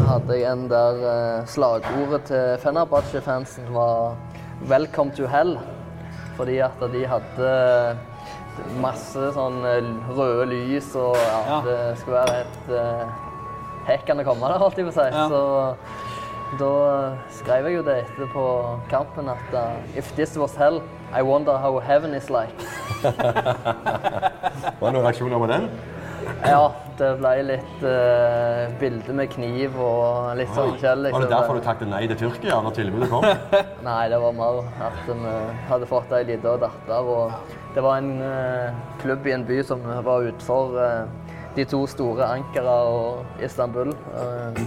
hadde 0.09 0.35
jeg 0.37 0.51
en 0.51 0.65
der 0.71 1.03
uh, 1.03 1.45
slagordet 1.47 2.25
til 2.31 2.57
Fenerbahçe-fansen 2.63 3.69
var 3.75 4.15
'Welcome 4.67 5.15
to 5.15 5.27
hell'. 5.27 5.57
Fordi 6.37 6.57
at 6.65 6.79
de 6.93 7.05
hadde 7.05 7.49
masse 8.81 9.27
sånn 9.35 9.59
eh, 9.65 9.85
røde 10.17 10.45
lys, 10.49 10.95
og 10.95 11.15
at 11.17 11.47
Ja. 11.49 11.59
det 11.65 11.97
skulle 11.99 12.17
være 12.17 12.39
et 12.41 12.69
uh, 12.69 13.05
hekkende 13.87 14.23
komme 14.25 14.47
der, 14.49 14.57
holdt 14.61 14.77
jeg 14.77 14.87
på 14.87 14.93
å 14.93 14.97
si. 14.97 15.07
Ja. 15.13 15.27
Da 16.59 17.17
skrev 17.33 17.67
jeg 17.69 17.77
jo 17.79 17.83
det 17.85 17.95
etter 18.03 18.29
på 18.33 18.43
kampen 18.91 19.29
at 19.31 19.55
uh, 19.55 19.97
If 19.97 20.11
this 20.17 20.37
was 20.37 20.55
hell, 20.55 20.81
I 21.13 21.21
wonder 21.21 21.57
how 21.57 21.79
heaven 21.79 22.13
is 22.13 22.29
like. 22.29 22.53
Var 23.03 24.85
det 24.85 24.93
noen 24.93 25.03
reaksjoner 25.05 25.41
på 25.41 25.49
den? 25.49 25.67
Ja, 26.43 26.71
det 26.99 27.09
ble 27.19 27.33
litt 27.47 27.81
uh, 27.83 28.69
bilde 28.79 29.15
med 29.17 29.31
kniv 29.33 29.75
og 29.81 30.33
litt 30.39 30.53
sånn 30.55 30.77
kjell. 30.81 31.09
Var 31.11 31.25
det 31.25 31.31
derfor 31.33 31.59
du 31.59 31.65
takket 31.65 31.91
nei 31.91 32.05
til 32.11 32.19
Tyrkia 32.21 32.61
når 32.63 32.77
tilbudet 32.77 33.09
kom? 33.11 33.27
Nei, 33.89 34.03
det 34.11 34.21
var 34.23 34.37
mer 34.37 34.61
at 34.87 35.03
vi 35.09 35.35
hadde 35.71 35.89
fått 35.89 36.13
ei 36.15 36.23
lita 36.29 36.55
datter. 36.61 37.11
Og 37.17 37.75
det 37.75 37.83
var 37.83 37.99
en 37.99 38.15
uh, 38.21 38.85
klubb 39.03 39.27
i 39.27 39.35
en 39.35 39.45
by 39.47 39.59
som 39.67 39.83
var 39.83 40.29
utenfor 40.29 40.79
uh, 40.79 41.23
de 41.55 41.65
to 41.65 41.83
store 41.87 42.25
Ankara 42.25 42.77
og 42.89 43.43
Istanbul. 43.43 43.93
Eh, 44.17 44.63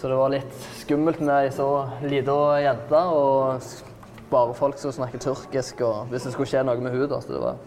så 0.00 0.08
det 0.08 0.16
var 0.16 0.32
litt 0.32 0.68
skummelt 0.80 1.20
med 1.20 1.34
ei 1.34 1.48
så 1.52 1.66
lita 2.08 2.36
jente 2.64 3.00
og 3.12 3.66
bare 4.30 4.54
folk 4.56 4.78
som 4.80 4.94
snakker 4.94 5.20
tyrkisk, 5.20 5.82
og 5.84 6.08
hvis 6.08 6.24
det 6.24 6.32
skulle 6.32 6.48
skje 6.48 6.62
noe 6.64 6.80
med 6.80 6.94
henne. 6.94 7.08
da, 7.10 7.18
Så 7.20 7.34
det 7.34 7.42
var 7.42 7.58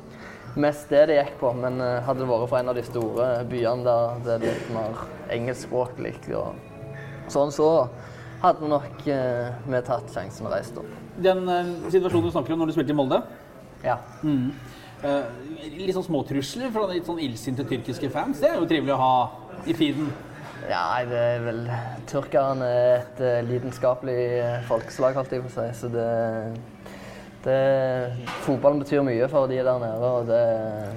mest 0.55 0.89
det 0.89 1.03
det 1.11 1.19
gikk 1.19 1.35
på. 1.41 1.51
Men 1.59 1.77
eh, 1.83 1.99
hadde 2.07 2.23
det 2.23 2.29
vært 2.31 2.49
fra 2.49 2.63
en 2.63 2.71
av 2.71 2.79
de 2.79 2.85
store 2.87 3.27
byene 3.51 3.85
der 3.85 4.23
det 4.25 4.33
er 4.33 4.45
litt 4.47 4.73
mer 4.73 5.03
engelskspråklig 5.35 6.15
og 6.39 6.55
sånn, 7.31 7.53
så 7.53 7.69
hadde 8.43 8.71
nok 8.71 9.05
eh, 9.07 9.53
vi 9.69 9.85
tatt 9.85 10.09
sjansen 10.11 10.49
og 10.49 10.55
reist 10.55 10.77
opp. 10.79 10.89
Den 11.23 11.45
eh, 11.47 11.71
situasjonen 11.93 12.27
du 12.31 12.33
snakker 12.33 12.55
om 12.55 12.63
når 12.63 12.71
du 12.71 12.77
spilte 12.79 12.95
i 12.95 12.97
Molde. 12.97 13.21
Ja. 13.85 13.99
eh, 15.03 15.23
litt 15.77 15.95
sånn 15.95 16.09
småtrusler 16.09 16.73
fra 16.73 16.89
litt 16.91 17.07
sånn 17.07 17.21
illsinte 17.23 17.67
tyrkiske 17.69 18.09
fans. 18.13 18.41
Det 18.41 18.49
er 18.49 18.61
jo 18.61 18.69
trivelig 18.69 18.95
å 18.95 19.01
ha 19.03 19.15
i 19.67 19.75
feeden. 19.77 20.09
Ja, 20.69 20.83
nei, 20.93 21.03
det 21.09 21.19
er 21.19 21.41
vel 21.43 21.65
Tyrkerne 22.09 22.67
er 22.67 22.93
et 23.01 23.19
eh, 23.23 23.41
lidenskapelig 23.47 24.19
eh, 24.37 24.61
folkeslag, 24.69 25.17
holdt 25.19 25.35
jeg 25.35 25.43
på 25.43 25.51
å 25.51 25.53
si. 25.57 25.65
Så 25.75 25.89
det, 25.91 26.05
det 27.43 27.57
Fotballen 28.45 28.79
betyr 28.79 29.03
mye 29.03 29.27
for 29.31 29.49
de 29.51 29.57
der 29.59 29.81
nede, 29.81 30.09
og 30.09 30.29
det, 30.29 30.41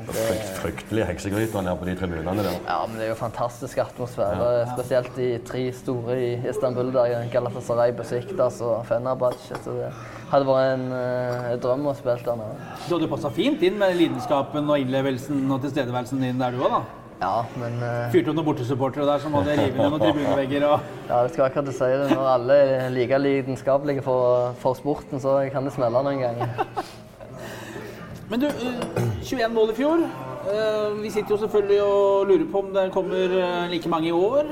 det 0.06 0.26
Frykt, 0.28 0.52
fryktelig 0.60 1.06
heksegryter 1.08 1.66
nede 1.66 1.74
på 1.80 1.88
de 1.88 1.96
tribunene 1.98 2.44
der. 2.46 2.58
Ja, 2.68 2.78
men 2.86 3.00
det 3.00 3.08
er 3.08 3.10
jo 3.10 3.18
fantastisk 3.18 3.80
atmosfære. 3.82 4.50
Spesielt 4.74 5.10
de 5.18 5.30
tre 5.48 5.64
store 5.80 6.18
i 6.20 6.28
Istanbul, 6.52 6.92
der 6.94 7.26
Galatasaray, 7.32 7.94
Besiktas 7.98 8.60
og 8.62 8.84
Fenerbahçe. 8.90 9.58
Så 9.64 9.74
det 9.80 9.90
hadde 10.30 10.46
vært 10.50 10.76
en 10.76 10.86
eh, 11.00 11.56
drøm 11.64 11.90
å 11.90 11.96
spille 11.98 12.20
der 12.22 12.38
nede. 12.38 12.70
Du 12.86 12.94
hadde 12.94 13.10
passa 13.16 13.34
fint 13.34 13.66
inn 13.66 13.82
med 13.82 13.98
lidenskapen 13.98 14.70
og 14.70 14.84
innlevelsen 14.84 15.42
og 15.50 15.66
tilstedeværelsen 15.66 16.22
din 16.22 16.38
der 16.44 16.54
du 16.54 16.62
òg, 16.62 16.78
da. 16.78 17.02
Ja, 17.20 17.46
men 17.56 17.78
Uh... 17.80 18.10
Fyrte 18.12 18.28
opp 18.28 18.36
noen 18.36 18.46
bortesupportere 18.50 19.06
der 19.08 19.22
som 19.22 19.34
hadde 19.38 19.54
revet 19.56 19.78
ned 19.78 19.88
noen 19.94 20.02
tribunevegger 20.02 20.66
og 20.68 20.84
ja, 21.08 21.22
det 21.24 21.32
skal 21.32 21.46
akkurat 21.46 21.72
si 21.72 21.88
det. 21.88 22.10
Når 22.12 22.28
alle 22.34 22.58
er 22.66 22.90
like 22.92 23.20
lidenskapelige 23.22 24.04
for, 24.04 24.52
for 24.60 24.76
sporten, 24.76 25.20
så 25.22 25.38
kan 25.52 25.64
det 25.64 25.72
smelle 25.76 26.02
noen 26.04 26.20
ganger. 26.20 26.52
Men 28.30 28.42
du, 28.42 28.46
eh, 28.50 29.02
21 29.22 29.54
mål 29.54 29.70
i 29.70 29.76
fjor. 29.78 30.02
Eh, 30.50 30.96
Vi 31.02 31.10
sitter 31.14 31.36
jo 31.36 31.38
selvfølgelig 31.44 31.82
og 31.82 32.26
lurer 32.26 32.46
på 32.52 32.62
om 32.64 32.72
det 32.74 32.88
kommer 32.92 33.36
eh, 33.38 33.68
like 33.70 33.88
mange 33.88 34.08
i 34.10 34.12
år. 34.16 34.50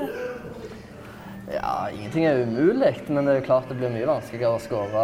Ja, 1.51 1.73
ingenting 1.93 2.25
er 2.25 2.41
umulig, 2.47 2.95
men 3.07 3.27
det 3.27 3.35
er 3.35 3.43
klart 3.45 3.67
det 3.69 3.75
blir 3.77 3.91
mye 3.93 4.07
vanskeligere 4.09 4.55
å 4.57 4.63
skåre 4.63 5.03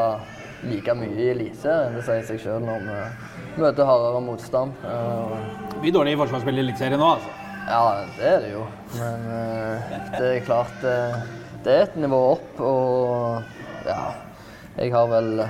like 0.65 0.95
mye 0.97 1.13
i 1.13 1.27
Eliteserien. 1.35 1.93
Det 1.99 2.05
sier 2.07 2.23
seg 2.25 2.41
sjøl 2.41 2.63
når 2.65 2.87
vi 2.87 3.61
møter 3.61 3.85
hardere 3.85 4.23
motstand. 4.25 4.73
Vi 5.83 5.91
er 5.91 5.95
dårlige 5.99 6.17
forsvarsspill 6.23 6.57
i 6.57 6.63
Eliteserien 6.65 6.97
nå, 6.97 7.11
altså. 7.19 7.40
Ja, 7.67 8.03
det 8.17 8.27
er 8.27 8.39
det 8.43 8.51
jo. 8.55 8.65
Men 8.97 9.25
eh, 9.31 9.97
det 10.17 10.29
er 10.29 10.45
klart 10.45 10.85
eh, 10.87 11.19
Det 11.63 11.73
er 11.73 11.83
et 11.85 11.99
nivå 12.01 12.21
opp, 12.33 12.59
og 12.59 13.85
ja 13.87 14.01
Jeg 14.79 14.93
har 14.93 15.09
vel 15.11 15.43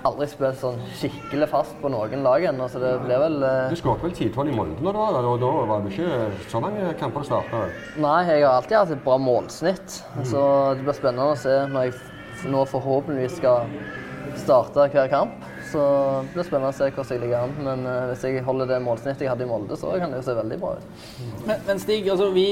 aldri 0.00 0.26
spilt 0.30 0.56
sånn 0.60 0.78
skikkelig 0.96 1.48
fast 1.50 1.74
på 1.82 1.90
noen 1.92 2.22
lag 2.24 2.44
ennå, 2.48 2.68
så 2.72 2.80
det 2.80 2.94
blir 3.02 3.20
vel 3.20 3.36
eh, 3.44 3.68
Du 3.72 3.76
skåret 3.78 4.04
vel 4.06 4.14
10-12 4.16 4.48
i 4.48 4.54
du 4.78 4.84
var 4.86 4.96
der, 5.16 5.28
og 5.28 5.42
da 5.42 5.50
var 5.68 5.84
det 5.84 5.92
ikke 5.92 6.48
så 6.48 6.62
mange 6.64 6.94
kamper 7.00 7.24
du 7.24 7.28
starta. 7.28 7.62
Nei, 8.00 8.18
jeg 8.30 8.46
har 8.46 8.56
alltid 8.56 8.78
hatt 8.78 8.94
et 8.96 9.04
bra 9.04 9.18
målsnitt. 9.20 10.00
Så 10.24 10.42
det 10.78 10.86
blir 10.86 10.96
spennende 10.96 11.34
å 11.34 11.38
se 11.38 11.56
når 11.70 11.90
jeg 11.90 12.50
nå 12.50 12.64
forhåpentligvis 12.70 13.36
skal 13.42 13.68
starte 14.40 14.88
hver 14.94 15.10
kamp. 15.12 15.49
Så 15.70 15.82
det 16.26 16.34
blir 16.34 16.46
spennende 16.48 16.72
å 16.72 16.76
se 16.76 16.88
hvordan 16.90 17.14
jeg 17.14 17.22
ligger 17.24 17.44
an. 17.44 17.54
Men 17.66 17.86
uh, 17.86 18.08
hvis 18.10 18.26
jeg 18.26 18.44
holder 18.46 18.72
det 18.72 18.80
målsnittet 18.84 19.24
jeg 19.26 19.32
hadde 19.32 19.46
i 19.46 19.50
Molde, 19.50 19.78
så 19.78 19.94
kan 20.00 20.10
det 20.12 20.20
jo 20.20 20.26
se 20.26 20.36
veldig 20.40 20.58
bra 20.62 20.70
ut. 20.76 20.84
Men, 21.46 21.56
men 21.68 21.82
Stig, 21.82 22.10
altså 22.10 22.30
vi, 22.34 22.48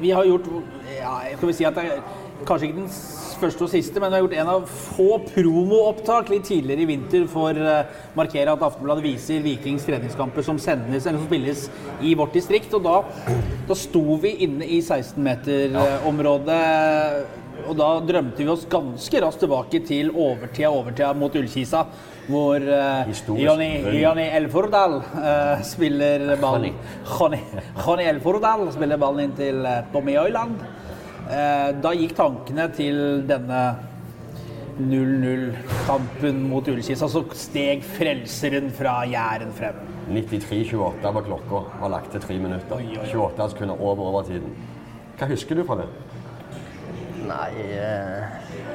vi 0.00 0.10
har 0.16 0.28
gjort 0.28 0.48
ja, 0.96 1.14
skal 1.36 1.50
vi 1.50 1.58
si 1.58 1.68
at 1.68 1.76
det 1.76 1.84
er 1.90 2.00
kanskje 2.48 2.70
ikke 2.70 2.78
den 2.80 2.90
første 3.40 3.64
og 3.64 3.70
siste, 3.72 4.00
men 4.00 4.10
vi 4.10 4.16
har 4.16 4.22
gjort 4.24 4.38
en 4.40 4.52
av 4.52 4.64
få 4.70 5.18
promoopptak 5.28 6.30
litt 6.32 6.46
tidligere 6.48 6.84
i 6.84 6.88
vinter 6.88 7.26
for 7.30 7.52
å 7.56 7.74
markere 8.18 8.52
at 8.54 8.64
Aftenbladet 8.64 9.04
viser 9.04 9.44
Vikings 9.44 9.86
treningskamper 9.88 10.42
som 10.46 10.58
sendes 10.60 11.06
eller 11.06 11.18
som 11.20 11.28
spilles 11.28 11.60
i 12.04 12.14
vårt 12.18 12.34
distrikt. 12.36 12.74
Og 12.76 12.82
da, 12.84 12.96
da 13.68 13.74
sto 13.78 14.04
vi 14.22 14.30
inne 14.46 14.64
i 14.64 14.80
16-meterområdet. 14.84 16.60
Og 17.70 17.76
da 17.78 17.88
drømte 18.02 18.42
vi 18.42 18.50
oss 18.50 18.64
ganske 18.70 19.20
raskt 19.22 19.44
tilbake 19.44 19.78
til 19.86 20.08
overtida 20.10 20.72
overtida 20.74 21.12
mot 21.14 21.34
Ullkisa. 21.38 21.84
Hvor 22.30 22.58
uh, 22.58 23.10
Jonny, 23.38 24.24
Elfordal 24.26 24.96
uh, 25.02 25.62
spiller 25.66 26.34
ballen 26.42 26.74
Jonny, 27.06 28.08
Elfordal 28.10 28.66
spiller 28.74 28.98
ballen 29.00 29.28
inn 29.28 29.36
til 29.38 29.62
eh, 29.66 29.84
Tommy 29.94 30.16
Øyland. 30.18 30.58
Uh, 31.30 31.70
da 31.82 31.94
gikk 31.94 32.16
tankene 32.18 32.66
til 32.74 33.22
denne 33.30 33.62
0-0-kampen 34.80 36.42
mot 36.50 36.66
Ullkisa, 36.70 37.06
så 37.10 37.22
steg 37.38 37.86
frelseren 37.86 38.70
fra 38.74 39.00
Jæren 39.10 39.54
frem. 39.54 39.78
93-28 40.10 41.14
var 41.14 41.26
klokka, 41.26 41.64
var 41.82 41.94
lagt 41.94 42.14
til 42.16 42.22
tre 42.24 42.38
minutter. 42.42 42.78
Oi, 42.78 42.96
oi, 42.96 43.04
oi. 43.04 43.10
28 43.30 43.50
sekunder 43.54 43.82
over 43.82 44.10
overtiden. 44.10 44.54
Hva 45.20 45.28
husker 45.30 45.58
du 45.58 45.66
fra 45.68 45.82
det? 45.82 45.90
Nei, 47.30 47.50
eh, 47.78 48.22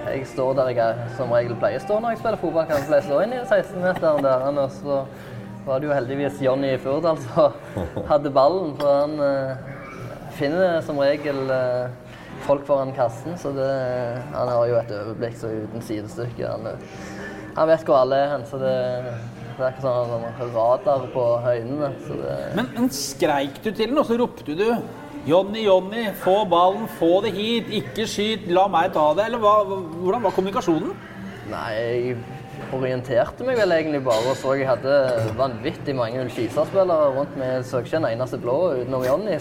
jeg 0.06 0.28
står 0.32 0.54
der 0.56 0.70
jeg 0.72 0.80
er, 0.80 1.00
som 1.18 1.32
regel 1.36 1.58
pleier 1.60 1.82
å 1.82 1.84
stå 1.84 1.98
når 2.00 2.14
jeg 2.14 2.22
spiller 2.22 2.40
fotball. 2.40 2.68
Kan 2.70 2.80
jeg 2.80 2.88
pleier 2.90 3.04
å 3.04 3.10
stå 3.10 3.22
inn 3.26 3.36
i 3.36 3.42
16-meteren 3.42 4.24
der. 4.24 4.46
Og 4.64 4.76
så 4.78 5.00
var 5.66 5.82
det 5.82 5.90
jo 5.90 5.96
heldigvis 5.96 6.42
Jonny 6.46 6.72
Furdal 6.80 7.20
som 7.26 7.56
hadde 8.12 8.32
ballen. 8.32 8.74
For 8.80 9.02
han 9.02 9.20
uh, 9.20 9.76
finner 10.38 10.80
som 10.86 11.02
regel 11.04 11.42
uh, 11.52 11.92
folk 12.48 12.64
foran 12.70 12.96
kassen. 12.96 13.36
Så 13.42 13.52
det, 13.58 13.70
han 14.32 14.54
har 14.54 14.72
jo 14.72 14.80
et 14.80 14.98
overblikk 15.02 15.40
så 15.42 15.52
uten 15.52 15.84
sidestykke. 15.84 16.54
Han, 16.54 16.86
han 17.58 17.72
vet 17.74 17.88
hvor 17.88 18.06
alle 18.06 18.22
er 18.24 18.36
hen. 18.38 18.46
Så 18.48 18.62
det, 18.62 18.76
det 19.58 19.66
er 19.66 19.74
ikke 19.74 19.84
sånn 19.84 20.14
sånn 20.14 20.54
radar 20.56 21.10
på 21.12 21.32
øynene. 21.44 21.96
Så 22.08 22.22
det, 22.22 22.38
Men, 22.56 22.72
men 22.78 22.94
skreik 22.94 23.60
du 23.66 23.74
til 23.74 23.90
den, 23.90 24.00
og 24.00 24.08
så 24.08 24.22
ropte 24.22 24.56
du 24.56 24.70
Jonny, 25.26 25.64
Jonny, 25.66 26.06
få 26.22 26.44
ballen, 26.46 26.86
få 27.00 27.18
det 27.26 27.32
hit, 27.34 27.70
ikke 27.74 28.06
skyt, 28.06 28.46
la 28.54 28.68
meg 28.70 28.92
ta 28.94 29.08
det. 29.18 29.26
Eller 29.32 29.42
hva, 29.42 29.56
hvordan 29.66 30.22
var 30.22 30.36
kommunikasjonen? 30.36 30.92
Nei, 31.50 31.70
jeg 31.74 32.18
orienterte 32.76 33.46
meg 33.46 33.58
vel 33.58 33.74
egentlig 33.74 34.04
bare 34.06 34.32
og 34.32 34.38
så 34.38 34.54
jeg 34.58 34.68
hadde 34.70 34.94
vanvittig 35.38 35.96
mange 35.98 36.22
Ullkisa-spillere 36.22 37.10
rundt 37.18 37.34
meg. 37.40 37.56
Jeg 37.58 37.68
så 37.72 37.82
ikke 37.82 38.00
en 38.04 38.08
eneste 38.12 38.40
blå 38.42 38.60
utenom 38.84 39.06
Jonny. 39.06 39.40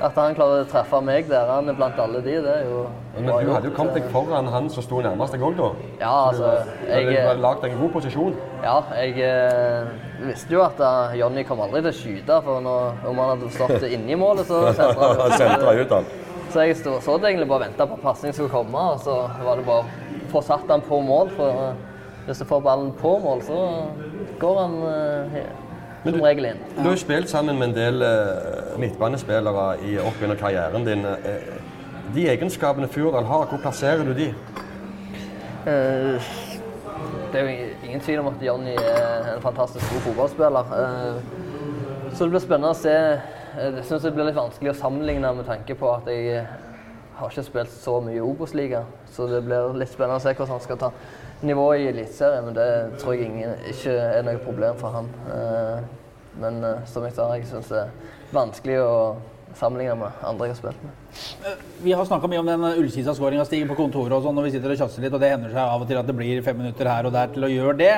At 0.00 0.16
han 0.16 0.34
klarer 0.36 0.64
å 0.64 0.68
treffe 0.68 1.00
meg 1.04 1.26
der 1.28 1.48
han 1.50 1.68
er 1.68 1.76
blant 1.76 1.98
alle 2.00 2.22
de, 2.24 2.36
det 2.44 2.52
er 2.52 2.68
jo 2.68 2.84
Men 3.16 3.26
du 3.28 3.50
hadde 3.52 3.68
jo 3.68 3.74
kommet 3.76 3.98
deg 3.98 4.06
foran 4.14 4.48
han 4.48 4.70
som 4.72 4.84
sto 4.86 5.02
nærmest 5.04 5.34
deg 5.36 5.44
òg, 5.44 5.58
da. 5.58 5.68
Ja, 6.00 6.14
altså, 6.30 6.52
Du 6.80 6.92
hadde 6.94 7.12
jeg, 7.16 7.42
lagd 7.44 7.60
deg 7.64 7.74
en 7.74 7.82
god 7.82 7.92
posisjon. 7.98 8.38
ja, 8.64 8.78
jeg 8.96 9.28
eh, 9.28 9.92
visste 10.24 10.56
jo 10.56 10.64
at 10.64 10.80
eh, 10.80 11.18
Jonny 11.20 11.44
kom 11.48 11.60
aldri 11.66 11.84
til 11.84 11.92
å 11.92 11.98
skyte, 12.00 12.40
for 12.46 12.64
når, 12.64 13.04
om 13.12 13.22
han 13.22 13.34
hadde 13.34 13.52
stått 13.58 13.86
inni 13.90 14.16
målet, 14.16 14.48
så 14.48 14.62
sentra 14.76 15.68
han 15.68 15.84
ut 15.84 15.96
han. 15.98 16.10
Så 16.50 16.64
jeg 16.66 16.80
stod, 16.80 16.98
så 17.04 17.14
egentlig 17.20 17.46
bare 17.50 17.68
venta 17.68 17.86
på 17.86 17.94
at 17.98 18.02
pasning 18.02 18.34
skulle 18.34 18.50
komme, 18.50 18.88
og 18.94 19.04
så 19.04 19.20
var 19.44 19.60
det 19.60 19.68
bare 19.68 19.84
å 19.84 20.30
få 20.32 20.42
satt 20.42 20.70
han 20.72 20.82
på 20.82 20.98
mål. 21.04 21.30
For 21.36 21.66
eh, 21.68 21.86
hvis 22.26 22.40
du 22.42 22.48
får 22.48 22.64
ballen 22.64 22.90
på 22.98 23.18
mål, 23.22 23.44
så 23.46 23.60
går 24.40 24.58
han 24.64 24.74
eh, 24.88 25.38
som 26.04 26.22
regel 26.24 26.50
inn. 26.50 26.62
Du 26.76 26.82
har 26.82 26.94
jo 26.94 27.00
spilt 27.00 27.30
sammen 27.30 27.58
med 27.58 27.70
en 27.70 27.76
del 27.76 28.04
uh, 28.04 28.78
midtbanespillere 28.80 29.66
i, 29.86 29.96
opp 30.00 30.22
karrieren 30.40 30.86
din. 30.86 31.04
Eh, 31.04 31.50
de 32.14 32.28
egenskapene 32.32 32.88
Furdal 32.88 33.24
har, 33.24 33.46
hvor 33.46 33.60
plasserer 33.62 34.04
du 34.04 34.14
de? 34.16 34.30
Uh, 35.66 36.30
det 37.32 37.40
er 37.40 37.44
jo 37.44 37.68
ingen 37.86 38.00
tvil 38.00 38.22
om 38.22 38.32
at 38.32 38.42
Jonny 38.42 38.74
er 38.74 39.34
en 39.36 39.42
fantastisk 39.42 39.92
god 39.92 40.06
fotballspiller. 40.08 40.72
Uh, 40.72 42.16
så 42.16 42.24
det 42.24 42.32
blir 42.32 42.42
spennende 42.42 42.72
å 42.74 42.80
se. 42.80 42.96
Jeg 43.60 43.84
syns 43.86 44.02
det 44.06 44.14
blir 44.14 44.30
litt 44.30 44.38
vanskelig 44.38 44.72
å 44.72 44.78
sammenligne 44.78 45.30
med 45.36 45.46
tanke 45.46 45.74
på 45.78 45.90
at 45.92 46.08
jeg 46.10 46.44
har 47.20 47.32
ikke 47.32 47.44
spilt 47.44 47.72
så 47.74 47.98
mye 48.02 48.16
i 48.16 48.24
Obos-liga. 48.24 48.84
Så 49.12 49.26
det 49.30 49.42
blir 49.44 49.74
litt 49.78 49.92
spennende 49.92 50.18
å 50.18 50.22
se 50.22 50.32
hvordan 50.32 50.56
han 50.56 50.64
skal 50.64 50.80
ta 50.80 50.90
nivået 51.42 51.80
i 51.84 51.88
Eliteserien. 51.92 52.44
Men 52.44 52.54
det 52.54 52.98
tror 53.00 53.16
jeg 53.16 53.30
ingen, 53.30 53.56
ikke 53.72 53.96
er 53.96 54.22
noe 54.26 54.38
problem 54.44 54.78
for 54.80 54.98
han. 54.98 55.10
Eh, 55.32 55.80
Men 56.40 56.62
eh, 56.64 56.84
som 56.86 57.02
jeg 57.04 57.12
sa, 57.16 57.24
jeg 57.34 57.48
syns 57.50 57.68
det 57.72 57.78
er 57.82 57.88
vanskelig 58.32 58.76
å 58.84 59.16
sammenligne 59.58 59.96
med 59.98 60.20
andre 60.24 60.46
jeg 60.46 60.54
har 60.54 60.58
spilt 60.60 60.84
med. 60.86 61.64
Vi 61.82 61.90
har 61.98 62.06
snakka 62.06 62.28
mye 62.30 62.38
om 62.38 62.46
den 62.46 62.66
Ullkisa-skåringa 62.68 63.44
på 63.66 63.76
kontoret 63.76 64.14
og 64.14 64.22
sånn 64.22 64.36
når 64.38 64.46
vi 64.46 64.52
sitter 64.54 64.70
og 64.70 64.78
tjasser 64.78 65.02
litt, 65.02 65.12
og 65.16 65.20
det 65.20 65.32
hender 65.32 65.50
seg 65.50 65.58
av 65.58 65.82
og 65.82 65.88
til 65.90 65.98
at 65.98 66.06
det 66.06 66.14
blir 66.14 66.42
fem 66.46 66.56
minutter 66.62 66.86
her 66.86 67.08
og 67.08 67.12
der 67.16 67.32
til 67.34 67.44
å 67.44 67.50
gjøre 67.50 67.74
det. 67.82 67.96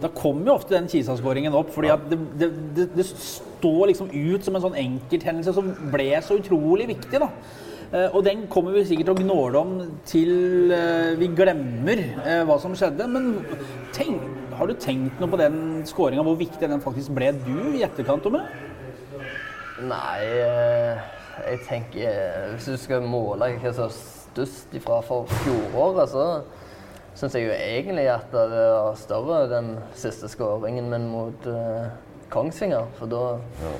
Da 0.00 0.08
kommer 0.08 0.48
jo 0.48 0.56
ofte 0.56 0.72
den 0.72 0.88
Kisa-skåringen 0.88 1.54
opp, 1.56 1.68
fordi 1.76 1.92
at 1.92 2.08
det, 2.08 2.18
det, 2.40 2.48
det, 2.78 2.88
det 2.96 3.06
står 3.12 3.92
liksom 3.92 4.08
ut 4.08 4.48
som 4.48 4.56
en 4.56 4.64
sånn 4.64 4.80
enkelthendelse 4.86 5.52
som 5.56 5.68
ble 5.92 6.08
så 6.24 6.40
utrolig 6.40 6.88
viktig. 6.94 7.20
da. 7.20 7.28
Eh, 7.92 8.08
Og 8.14 8.24
den 8.26 8.46
kommer 8.50 8.74
vi 8.74 8.84
sikkert 8.88 9.12
å 9.12 9.18
gnåle 9.18 9.60
om 9.60 9.74
til 10.08 10.72
eh, 10.74 11.14
vi 11.20 11.28
glemmer 11.38 12.02
eh, 12.24 12.42
hva 12.46 12.58
som 12.62 12.74
skjedde. 12.74 13.06
Men 13.10 13.44
tenk, 13.94 14.24
har 14.58 14.66
du 14.66 14.74
tenkt 14.80 15.20
noe 15.22 15.30
på 15.30 15.40
den 15.40 15.60
skåringa, 15.86 16.24
hvor 16.26 16.38
viktig 16.40 16.66
den 16.66 16.82
faktisk 16.82 17.14
ble 17.16 17.30
du 17.44 17.76
i 17.76 17.84
etterkant? 17.86 18.24
Tomme? 18.26 18.42
Nei, 19.86 20.22
jeg 20.24 21.58
tenker 21.66 22.54
Hvis 22.54 22.68
du 22.70 22.78
skal 22.80 23.04
måle 23.04 23.50
hva 23.60 23.72
som 23.76 23.90
er 23.90 23.98
størst 23.98 24.72
ifra 24.78 25.02
for 25.04 25.28
fjoråret, 25.44 26.08
så 26.14 26.24
syns 27.16 27.36
jeg 27.36 27.46
jo 27.46 27.52
egentlig 27.52 28.06
at 28.12 28.32
det 28.32 28.46
var 28.48 28.96
større 29.00 29.42
den 29.52 29.68
siste 29.96 30.28
skåringen 30.32 30.88
min 30.92 31.06
mot 31.12 31.46
Kongsvinger. 32.32 32.86
For 32.98 33.10
da, 33.10 33.22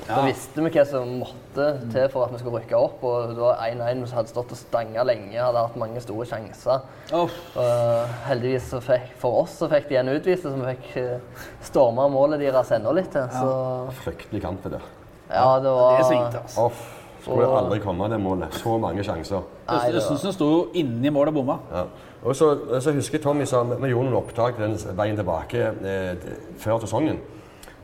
da 0.07 0.21
visste 0.25 0.63
vi 0.63 0.71
hva 0.71 0.83
som 0.87 1.13
måtte 1.21 1.67
til 1.91 2.09
for 2.13 2.25
at 2.25 2.33
vi 2.33 2.41
skulle 2.41 2.61
rykke 2.61 2.79
opp. 2.79 3.03
Og 3.07 3.33
det 3.33 3.41
var 3.41 3.63
1-1 3.65 4.03
som 4.05 4.19
hadde 4.19 4.33
stått 4.33 4.53
og 4.55 4.59
stanga 4.59 5.05
lenge, 5.07 5.35
hadde 5.35 5.63
hatt 5.67 5.79
mange 5.79 6.03
store 6.03 6.27
sjanser. 6.29 6.85
Oh. 7.15 7.39
Og 7.59 8.17
heldigvis 8.27 8.69
så 8.73 8.81
fikk, 8.83 9.09
for 9.21 9.43
oss 9.43 9.57
så 9.61 9.69
fikk 9.71 9.89
de 9.91 9.99
en 10.01 10.13
utviste 10.15 10.51
som 10.53 10.63
fikk 10.67 10.91
uh, 10.99 11.41
storma 11.67 12.07
målet 12.11 12.43
deres 12.45 12.71
enda 12.77 12.93
litt 12.95 13.11
til. 13.13 13.27
Så 13.33 13.97
Fryktelig 14.03 14.43
kamp, 14.43 14.63
det 14.63 14.77
der. 14.77 14.93
ja, 15.31 15.49
det 15.63 15.73
var 15.79 15.99
det 15.99 16.07
svingte, 16.11 16.45
altså. 16.45 16.69
Off. 16.69 16.85
Skulle 17.27 17.47
aldri 17.51 17.79
komme 17.83 18.07
det 18.07 18.19
målet. 18.23 18.53
Så 18.55 18.77
mange 18.79 19.03
sjanser. 19.03 19.43
Østensen 19.67 20.31
sto 20.31 20.45
jo 20.47 20.59
inni 20.79 21.11
målet 21.11 21.33
og 21.33 21.41
bomma. 21.41 21.57
Ja. 21.73 21.87
Og 22.23 22.35
så, 22.35 22.53
så 22.81 22.91
husker 22.95 23.17
jeg 23.17 23.23
Tommy 23.23 23.45
sa 23.47 23.61
vi 23.67 23.91
gjorde 23.91 24.09
noen 24.09 24.19
opptak 24.21 24.57
den 24.59 24.77
veien 24.97 25.17
tilbake 25.19 25.65
eh, 25.85 26.29
før 26.61 26.79
sesongen. 26.83 27.19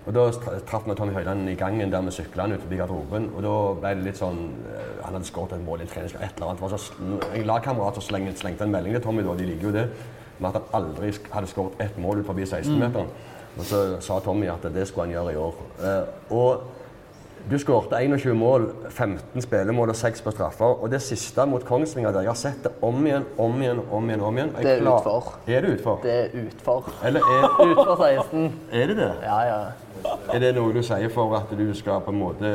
Og 0.06 0.14
Da 0.14 0.24
tra- 0.32 0.60
traff 0.68 0.84
vi 0.88 0.96
Tommy 0.96 1.14
Høiland 1.16 1.50
i 1.50 1.56
gangen 1.56 1.92
der 1.92 2.02
vi 2.02 2.12
sykla 2.12 2.46
ut 2.54 2.60
forbi 2.62 2.76
garderoben. 2.78 3.30
Og 3.36 3.44
da 3.44 3.54
ble 3.80 3.94
det 3.96 4.04
litt 4.10 4.18
sånn 4.20 4.42
eh, 4.68 5.04
Han 5.06 5.14
hadde 5.16 5.26
skåret 5.30 5.54
et 5.56 5.64
mål 5.66 5.82
i 5.82 5.86
trening. 5.88 6.12
Et 6.20 6.36
eller 6.36 6.50
annet. 6.50 6.60
Det 6.60 6.72
var 6.72 6.78
så, 6.78 6.94
en 7.34 7.48
lagkamerat 7.48 8.02
slengte, 8.04 8.40
slengte 8.40 8.64
en 8.68 8.72
melding 8.72 8.94
til 8.98 9.04
Tommy, 9.04 9.24
da, 9.24 9.36
de 9.40 9.48
liker 9.48 9.70
jo 9.70 9.72
det, 9.72 9.86
med 10.40 10.50
at 10.50 10.62
han 10.62 10.82
aldri 10.82 11.12
hadde 11.32 11.48
skåret 11.48 11.80
ett 11.80 11.98
mål 11.98 12.20
ut 12.20 12.26
forbi 12.28 12.44
16-meteren. 12.44 13.08
Og 13.58 13.66
så 13.70 13.82
sa 14.02 14.20
Tommy 14.20 14.48
at 14.50 14.64
det 14.74 14.88
skulle 14.90 15.06
han 15.08 15.16
gjøre 15.16 15.34
i 15.34 15.40
år. 15.40 15.60
Eh, 15.84 16.36
og 16.36 16.64
du 17.50 17.58
skårte 17.60 18.00
21 18.00 18.34
mål, 18.40 18.70
15 18.90 19.42
spillemål 19.44 19.90
og 19.92 19.96
6 20.00 20.22
på 20.24 20.32
straffer. 20.32 20.78
Og 20.84 20.90
det 20.92 21.02
siste 21.04 21.44
mot 21.46 21.64
Kongsvinger 21.68 22.12
der, 22.16 22.22
jeg 22.24 22.30
har 22.32 22.40
sett 22.40 22.64
det 22.64 22.72
om 22.82 23.02
igjen, 23.06 23.26
om 23.38 23.62
igjen, 23.62 23.82
om 23.92 24.10
igjen. 24.10 24.22
om 24.22 24.38
igjen. 24.38 24.52
Jeg 24.58 24.64
Det 24.64 24.72
er 24.78 24.82
klar- 24.82 25.00
utfor. 25.02 25.34
Er 25.48 25.62
det 25.62 25.70
utfor? 25.78 26.00
Det 26.04 26.14
er 26.14 26.30
utfor. 26.46 26.92
Eller 27.04 27.20
er, 27.20 27.48
Utfor 27.72 27.96
16. 28.06 28.54
er 28.72 28.88
det 28.88 28.98
det? 28.98 29.12
Ja, 29.24 29.40
ja. 29.50 29.60
Er 30.34 30.40
det 30.40 30.56
noe 30.56 30.74
du 30.74 30.82
sier 30.84 31.10
for 31.14 31.36
at 31.38 31.52
du 31.56 31.74
skal 31.74 32.02
på 32.04 32.12
en 32.12 32.20
måte 32.20 32.50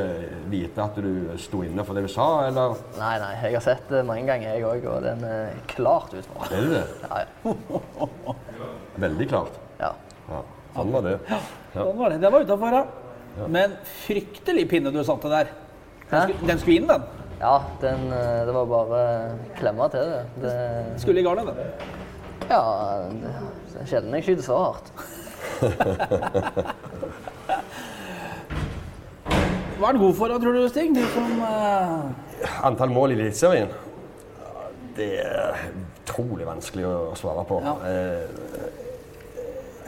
vite 0.53 0.83
at 0.85 0.97
du 1.01 1.31
sto 1.41 1.63
inne 1.65 1.85
for 1.85 1.95
det 1.97 2.03
du 2.05 2.09
sa, 2.13 2.47
eller 2.49 2.75
Nei, 2.99 3.15
nei, 3.23 3.31
jeg 3.43 3.55
har 3.55 3.61
sett 3.65 3.89
det 3.89 4.03
mange 4.05 4.27
ganger, 4.29 4.53
jeg 4.57 4.65
òg, 4.69 4.85
og 4.97 5.03
den 5.03 5.25
er 5.25 5.55
klart 5.67 6.13
utfor. 6.13 6.45
er 6.53 6.61
det 6.61 6.71
det? 6.71 6.85
Ja, 7.09 7.25
ja. 7.47 8.35
Veldig 8.99 9.29
klart. 9.31 9.53
ja. 9.81 9.93
Ja, 10.29 10.43
sånn 10.77 10.91
var 10.93 11.03
det. 11.07 11.15
Ja. 11.31 11.39
Sånn 11.73 11.97
var 11.97 12.11
det. 12.13 12.19
Det 12.21 12.31
var 12.35 12.45
utafor, 12.45 12.75
ja. 12.77 12.85
Men 13.49 13.77
fryktelig 14.05 14.67
pinne 14.71 14.93
du 14.95 15.01
satte 15.07 15.31
der. 15.33 15.47
Den 16.11 16.23
skulle, 16.23 16.49
den 16.49 16.59
skulle 16.63 16.77
inn, 16.81 16.89
den. 16.89 17.03
ja 17.41 17.55
den, 17.83 18.13
eh, 18.13 18.47
det 18.49 18.55
var 18.57 18.65
bare 18.71 19.03
klemma 19.59 19.89
til 19.93 20.01
det. 20.01 20.23
det 20.43 20.57
Skulle 21.03 21.21
i 21.21 21.25
garnet, 21.27 21.47
den. 21.47 21.57
ja, 22.49 22.63
det, 23.13 23.35
det 23.75 23.83
er 23.83 23.91
sjelden 23.93 24.15
jeg 24.17 24.25
skyter 24.25 24.47
så 24.49 24.57
hardt. 24.65 24.89
Hva 29.79 29.89
er 29.89 29.95
den 29.95 30.03
god 30.03 30.15
for, 30.19 30.33
tror 30.43 30.57
du, 30.57 30.65
Stig? 30.71 30.91
Du 30.97 31.05
som 31.15 31.39
uh... 31.43 32.09
Antall 32.67 32.91
mål 32.91 33.13
i 33.15 33.19
Eliteserien 33.19 33.71
Det 34.97 35.13
er 35.23 35.61
utrolig 36.09 36.47
vanskelig 36.49 36.87
å 36.89 37.15
svare 37.19 37.45
på. 37.47 37.61
Ja. 37.63 37.75
Eh, 37.87 38.25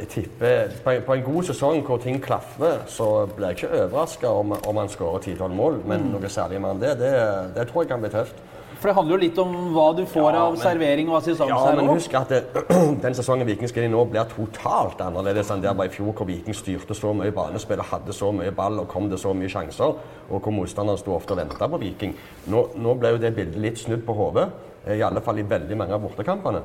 Jeg 0.00 0.08
tipper 0.08 0.70
på 0.84 0.90
en, 0.94 1.02
på 1.04 1.12
en 1.18 1.22
god 1.26 1.42
sesong 1.50 1.82
hvor 1.84 1.98
ting 2.00 2.22
klaffer, 2.24 2.78
så 2.88 3.26
blir 3.36 3.50
jeg 3.50 3.58
ikke 3.58 3.82
overraska 3.82 4.30
om, 4.32 4.54
om 4.66 4.78
han 4.80 4.88
skårer 4.88 5.26
10-12 5.26 5.52
mål. 5.58 5.82
Men 5.84 6.00
Mm. 6.06 6.14
noe 6.14 6.28
særlig 6.32 6.60
mer 6.60 6.72
enn 6.72 6.80
det, 6.80 6.94
det, 7.02 7.10
det 7.58 7.66
tror 7.68 7.82
jeg 7.84 7.90
kan 7.90 8.00
bli 8.00 8.08
tøft. 8.14 8.38
For 8.80 8.88
det 8.88 8.94
handler 8.96 9.12
jo 9.12 9.20
litt 9.20 9.38
om 9.42 9.50
hva 9.74 9.90
du 9.92 10.06
får 10.08 10.30
Ja, 10.32 10.44
av 10.46 10.54
men- 10.54 10.62
servering 10.62 11.10
og 11.10 11.18
assistanse 11.18 11.52
Ja, 11.52 11.74
men 11.76 11.90
husk 11.92 12.14
at 12.16 12.30
det, 12.32 12.38
den 13.04 13.14
sesongen 13.18 13.44
Viking 13.46 13.68
skal 13.68 13.90
nå, 13.92 14.06
blir 14.08 14.24
totalt 14.30 15.02
annerledes 15.04 15.50
enn 15.52 15.60
der 15.60 15.74
var 15.76 15.84
i 15.84 15.92
fjor, 15.92 16.14
hvor 16.16 16.24
Viking 16.30 16.56
styrte 16.56 16.96
så 16.96 17.12
mye 17.12 17.30
banespill 17.36 17.82
og 17.84 17.90
hadde 17.92 18.16
så 18.16 18.32
mye 18.32 18.50
ball 18.56 18.80
og 18.80 18.88
kom 18.88 19.10
det 19.12 19.20
så 19.20 19.34
mye 19.36 19.52
sjanser, 19.52 19.92
og 20.30 20.40
hvor 20.40 20.50
motstanderne 20.62 20.96
sto 20.98 21.12
ofte 21.12 21.36
og 21.36 21.42
venta 21.42 21.68
på 21.68 21.76
Viking. 21.84 22.16
Nå, 22.48 22.64
nå 22.80 22.94
ble 22.96 23.12
jo 23.18 23.20
det 23.20 23.34
bildet 23.36 23.60
litt 23.60 23.78
snudd 23.84 24.06
på 24.08 24.16
hodet, 24.16 24.48
eh, 24.86 24.96
i 24.96 25.02
alle 25.04 25.20
fall 25.20 25.38
i 25.38 25.42
veldig 25.44 25.76
mange 25.76 25.92
av 25.92 26.00
bortekampene. 26.00 26.62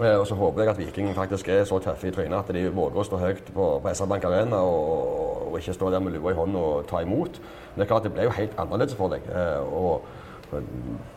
Eh, 0.00 0.18
Og 0.20 0.26
så 0.26 0.34
håper 0.34 0.62
jeg 0.62 0.70
at 0.70 0.78
Viking 0.78 1.14
faktisk 1.14 1.48
er 1.48 1.64
så 1.64 1.78
tøffe 1.78 2.08
i 2.08 2.10
trynet 2.10 2.38
at 2.38 2.54
de 2.54 2.66
våger 2.74 3.00
å 3.00 3.04
stå 3.06 3.16
høyt 3.16 3.48
på, 3.54 3.68
på 3.82 3.94
SR-Bank 3.94 4.24
Arena 4.28 4.60
og, 4.60 5.52
og 5.52 5.58
ikke 5.58 5.74
stå 5.74 5.90
der 5.90 6.04
med 6.04 6.12
lua 6.12 6.30
i 6.34 6.36
hånden 6.36 6.56
og 6.60 6.86
ta 6.90 7.00
imot. 7.00 7.40
Men 7.40 7.80
det 7.80 7.86
er 7.86 7.92
klart 7.94 8.04
det 8.04 8.12
ble 8.12 8.28
jo 8.28 8.34
helt 8.36 8.58
annerledes 8.60 8.94
for 8.98 9.12
deg. 9.14 9.26
eh, 9.32 9.60
Og 9.72 10.06
og 10.52 10.62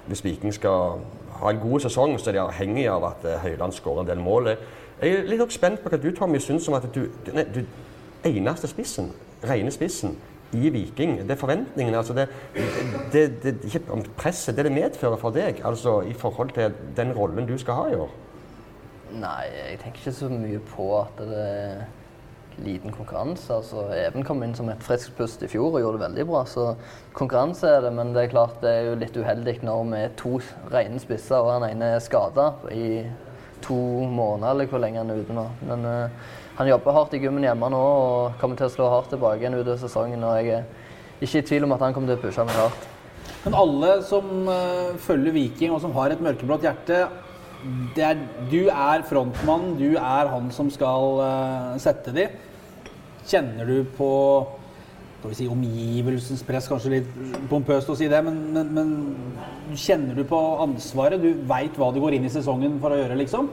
hvis 0.08 0.24
Viking 0.24 0.54
skal 0.54 1.04
ha 1.38 1.50
en 1.52 1.60
god 1.62 1.80
sesong, 1.80 2.16
så 2.20 2.30
er 2.30 2.34
de 2.34 2.40
avhengig 2.42 2.88
av 2.90 3.04
at 3.12 3.26
eh, 3.30 3.38
Høyland 3.44 3.76
skårer 3.78 4.02
en 4.02 4.08
del 4.08 4.24
mål. 4.26 4.48
Jeg 5.02 5.12
er 5.20 5.28
litt 5.30 5.54
spent 5.54 5.84
på 5.84 5.92
hva 5.92 6.00
du 6.02 6.10
Tommy, 6.18 6.40
syns 6.42 6.68
om 6.68 6.74
at 6.74 6.88
du, 6.96 7.04
nei, 7.34 7.46
du 7.54 7.62
eneste 8.26 8.68
spissen, 8.68 9.12
rene 9.46 9.72
spissen, 9.72 10.18
i 10.58 10.72
Viking. 10.74 11.20
Det 11.22 11.36
er 11.36 11.40
forventningene. 11.40 11.98
altså 11.98 12.14
det, 12.18 12.26
det, 12.56 12.64
det, 13.14 13.44
det, 13.44 13.54
ikke 13.70 14.02
presset, 14.18 14.58
det 14.58 14.66
det 14.66 14.74
medfører 14.74 15.22
for 15.22 15.30
deg 15.30 15.62
altså 15.64 16.02
i 16.02 16.14
forhold 16.18 16.50
til 16.58 16.74
den 16.98 17.14
rollen 17.14 17.46
du 17.46 17.58
skal 17.58 17.74
ha 17.74 17.88
i 17.92 17.96
år. 17.96 18.10
Nei, 19.18 19.46
jeg 19.50 19.80
tenker 19.82 20.04
ikke 20.04 20.14
så 20.20 20.28
mye 20.30 20.60
på 20.70 20.90
at 21.00 21.22
det 21.26 21.46
er 21.46 21.80
liten 22.64 22.92
konkurranse. 22.94 23.54
Altså, 23.54 23.86
Even 23.96 24.26
kom 24.28 24.44
inn 24.44 24.56
som 24.58 24.70
et 24.72 24.84
friskt 24.86 25.16
pust 25.18 25.44
i 25.46 25.50
fjor 25.50 25.72
og 25.72 25.82
gjorde 25.82 26.00
det 26.00 26.06
veldig 26.08 26.26
bra. 26.30 26.44
Så 26.50 26.66
konkurranse 27.18 27.70
er 27.70 27.86
det, 27.86 27.94
men 27.96 28.14
det 28.16 28.26
er 28.26 28.34
klart 28.34 28.60
det 28.64 28.74
er 28.74 28.90
jo 28.90 29.00
litt 29.00 29.18
uheldig 29.18 29.56
når 29.66 29.88
vi 29.94 30.04
er 30.04 30.14
to 30.20 30.36
rene 30.74 31.02
spisser 31.02 31.40
og 31.40 31.56
han 31.56 31.70
ene 31.72 31.96
er 31.96 32.04
skada 32.04 32.52
i 32.74 33.08
to 33.64 33.80
måneder, 34.08 34.54
eller 34.54 34.70
hvor 34.72 34.80
lenge 34.84 35.02
han 35.02 35.10
er 35.12 35.24
ute 35.24 35.36
nå. 35.36 35.48
Men 35.68 35.88
uh, 35.88 36.36
han 36.60 36.70
jobber 36.70 36.96
hardt 36.96 37.16
i 37.16 37.24
gymmen 37.24 37.44
hjemme 37.44 37.72
nå 37.72 37.80
og 37.80 38.38
kommer 38.40 38.60
til 38.60 38.70
å 38.70 38.74
slå 38.74 38.92
hardt 38.92 39.12
tilbake 39.14 39.44
igjen 39.44 39.58
utover 39.58 39.82
sesongen. 39.82 40.24
Og 40.24 40.40
jeg 40.40 40.62
er 40.62 41.26
ikke 41.26 41.42
i 41.42 41.50
tvil 41.52 41.68
om 41.68 41.76
at 41.76 41.84
han 41.84 41.96
kommer 41.96 42.14
til 42.14 42.22
å 42.22 42.24
pushe 42.24 42.48
meg 42.48 42.60
hardt. 42.60 42.88
Men 43.44 43.56
alle 43.56 43.92
som 44.08 44.30
uh, 44.48 44.96
følger 45.00 45.36
Viking 45.36 45.76
og 45.76 45.84
som 45.84 45.96
har 45.96 46.14
et 46.14 46.24
mørkeblått 46.24 46.66
hjerte 46.68 47.04
er, 48.00 48.22
Du 48.52 48.70
er 48.70 49.04
frontmann, 49.10 49.74
du 49.80 49.98
er 49.98 50.32
han 50.32 50.48
som 50.56 50.70
skal 50.74 51.20
uh, 51.20 51.76
sette 51.82 52.14
de. 52.16 52.30
Kjenner 53.30 53.68
du 53.68 53.84
på 53.98 54.10
skal 55.20 55.34
vi 55.34 55.36
si, 55.36 55.46
omgivelsens 55.52 56.46
press, 56.48 56.70
kanskje 56.72 56.94
litt 56.94 57.08
pompøst 57.52 57.90
å 57.92 57.96
si 58.00 58.08
det, 58.08 58.22
men, 58.24 58.38
men, 58.56 58.70
men 58.72 59.76
kjenner 59.76 60.16
du 60.16 60.24
på 60.24 60.38
ansvaret? 60.64 61.20
Du 61.20 61.42
veit 61.50 61.76
hva 61.76 61.90
du 61.92 62.00
går 62.00 62.16
inn 62.16 62.28
i 62.30 62.32
sesongen 62.32 62.78
for 62.80 62.96
å 62.96 63.02
gjøre, 63.02 63.18
liksom? 63.20 63.50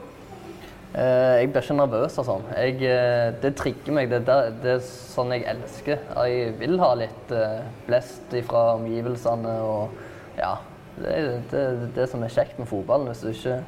Uh, 0.95 1.43
Jeg 1.43 1.51
blir 1.51 1.67
ikke 1.67 1.77
nervøs 1.81 2.21
og 2.23 2.29
sånn. 2.29 2.47
Jeg, 2.55 2.79
Uh, 2.87 3.35
Det 3.43 3.51
trigger 3.59 3.99
meg. 3.99 4.13
Det, 4.13 4.23
er 4.31 4.55
det 4.63 4.77
er 4.77 4.87
sånn 4.87 5.35
jeg 5.35 5.43
elsker. 5.51 6.07
Jeg 6.15 6.55
vil 6.61 6.79
ha 6.81 6.93
litt 7.03 7.35
uh, 7.35 7.67
blest 7.89 8.39
fra 8.47 8.63
omgivelsene 8.79 9.59
og 9.67 10.39
ja. 10.39 10.55
Det 10.97 11.11
er 11.13 11.27
det, 11.27 11.41
det, 11.51 11.89
det 11.99 12.07
som 12.09 12.23
er 12.25 12.33
kjekt 12.33 12.63
med 12.63 12.71
fotballen. 12.71 13.11
Hvis 13.11 13.27
du 13.27 13.33
ikke 13.35 13.59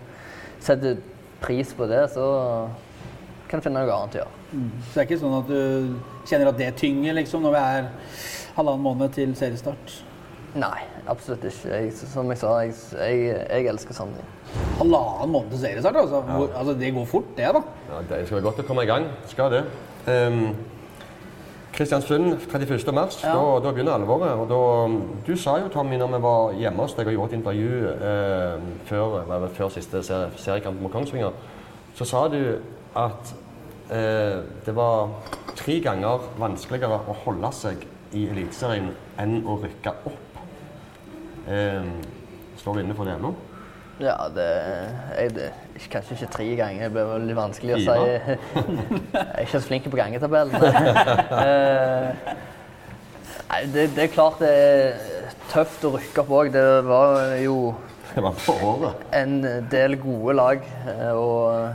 setter 0.64 0.98
pris 1.42 1.70
på 1.76 1.86
det, 1.90 2.02
så 2.14 2.26
kan 3.48 3.60
du 3.60 3.64
finne 3.64 3.84
noe 3.84 3.94
annet 3.94 4.18
å 4.18 4.22
gjøre. 4.22 4.34
Så 4.48 4.92
det 4.94 5.00
er 5.02 5.06
ikke 5.06 5.20
sånn 5.20 5.38
at 5.38 5.50
du 5.50 6.28
kjenner 6.28 6.50
at 6.50 6.60
det 6.60 6.68
tynger, 6.80 7.16
liksom, 7.20 7.44
når 7.44 7.56
vi 7.56 7.62
er 7.62 7.88
halvannen 8.58 8.84
måned 8.84 9.14
til 9.16 9.34
seriestart? 9.38 9.98
Nei, 10.58 10.80
absolutt 11.10 11.44
ikke. 11.46 11.68
Jeg, 11.70 11.92
som 11.98 12.30
jeg 12.32 12.40
sa, 12.40 12.54
jeg, 12.64 12.74
jeg, 12.96 13.36
jeg 13.36 13.68
elsker 13.72 13.96
sånne 13.96 14.18
ting. 14.18 14.32
Halvannen 14.80 15.34
måned 15.34 15.52
til 15.54 15.62
seriestart, 15.66 16.00
altså. 16.00 16.22
Hvor, 16.26 16.48
altså. 16.56 16.74
Det 16.80 16.90
går 16.96 17.06
fort, 17.10 17.30
det, 17.36 17.52
da. 17.54 17.62
Ja, 17.90 18.00
det 18.10 18.24
skal 18.26 18.38
være 18.38 18.46
godt 18.48 18.64
å 18.64 18.66
komme 18.70 18.86
i 18.86 18.90
gang. 18.90 19.08
Skal 19.30 19.52
det. 19.54 19.62
Um, 20.08 20.40
Kristiansund 21.78 22.40
31. 22.50 22.92
mars, 22.92 23.20
Ja. 23.22 23.34
da, 23.34 23.60
da 23.62 23.70
begynner 23.72 23.94
alvoret. 23.94 24.32
Og 24.34 24.48
da, 24.50 24.98
du 25.26 25.36
sa 25.38 25.58
jo, 25.60 25.68
Tommy, 25.68 25.96
når 25.96 26.16
vi 26.16 26.22
var 26.22 26.52
hjemme 26.58 26.82
hos 26.82 26.94
deg 26.98 27.06
og 27.06 27.12
gjorde 27.14 27.30
et 27.30 27.38
intervju 27.38 27.92
eh, 27.92 28.64
før, 28.88 29.20
eller, 29.22 29.48
før 29.54 29.70
siste 29.70 30.02
ser, 30.02 30.32
seriekamp 30.36 30.80
mot 30.82 30.90
Kongsvinger, 30.92 31.30
så 31.94 32.04
sa 32.04 32.24
du 32.32 32.40
at 32.98 33.30
eh, 33.94 34.40
det 34.66 34.74
var 34.74 35.12
tre 35.54 35.78
ganger 35.84 36.26
vanskeligere 36.40 36.98
å 36.98 37.14
holde 37.24 37.52
seg 37.54 37.86
i 38.12 38.24
Eliteserien 38.26 38.90
enn 39.22 39.44
å 39.46 39.60
rykke 39.62 39.94
opp. 40.10 40.42
Eh, 41.46 41.86
står 42.58 42.74
du 42.74 42.82
inne 42.82 42.98
for 42.98 43.06
det 43.06 43.14
ennå? 43.20 43.36
Ja, 44.02 44.16
det, 44.34 44.50
jeg, 45.14 45.34
det 45.38 45.52
Kanskje 45.92 46.16
ikke 46.16 46.30
tre 46.34 46.46
ganger, 46.58 46.82
det 46.88 46.92
blir 46.96 47.06
veldig 47.12 47.34
vanskelig 47.38 47.74
å 47.76 47.78
si. 47.78 47.84
Jeg 47.86 48.38
er 49.22 49.42
ikke 49.44 49.52
så 49.54 49.60
flink 49.68 49.86
på 49.92 49.98
gangetabellen. 50.00 50.54
Eh, 51.38 52.32
Nei, 53.48 53.60
det, 53.72 53.84
det 53.96 54.02
er 54.04 54.10
klart 54.12 54.40
det 54.42 54.48
er 54.52 54.96
tøft 55.52 55.84
å 55.88 55.94
rykke 55.94 56.20
opp 56.24 56.32
òg. 56.40 56.50
Det 56.52 56.64
var 56.84 57.36
jo 57.40 57.54
Det 58.14 58.24
var 58.24 58.34
en 59.16 59.38
del 59.72 59.96
gode 60.02 60.34
lag 60.36 60.66
eh, 60.90 61.12
å 61.16 61.70